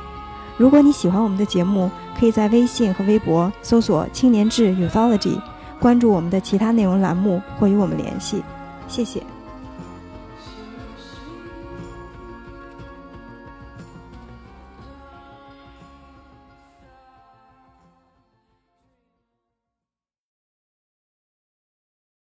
[0.58, 1.90] 如果你喜欢我们的节目，
[2.20, 5.40] 可以在微信和微博搜索“青年志 Ufology”，
[5.80, 8.42] 关注我们的其他内容栏目或与我们联系。
[8.86, 9.22] 谢谢。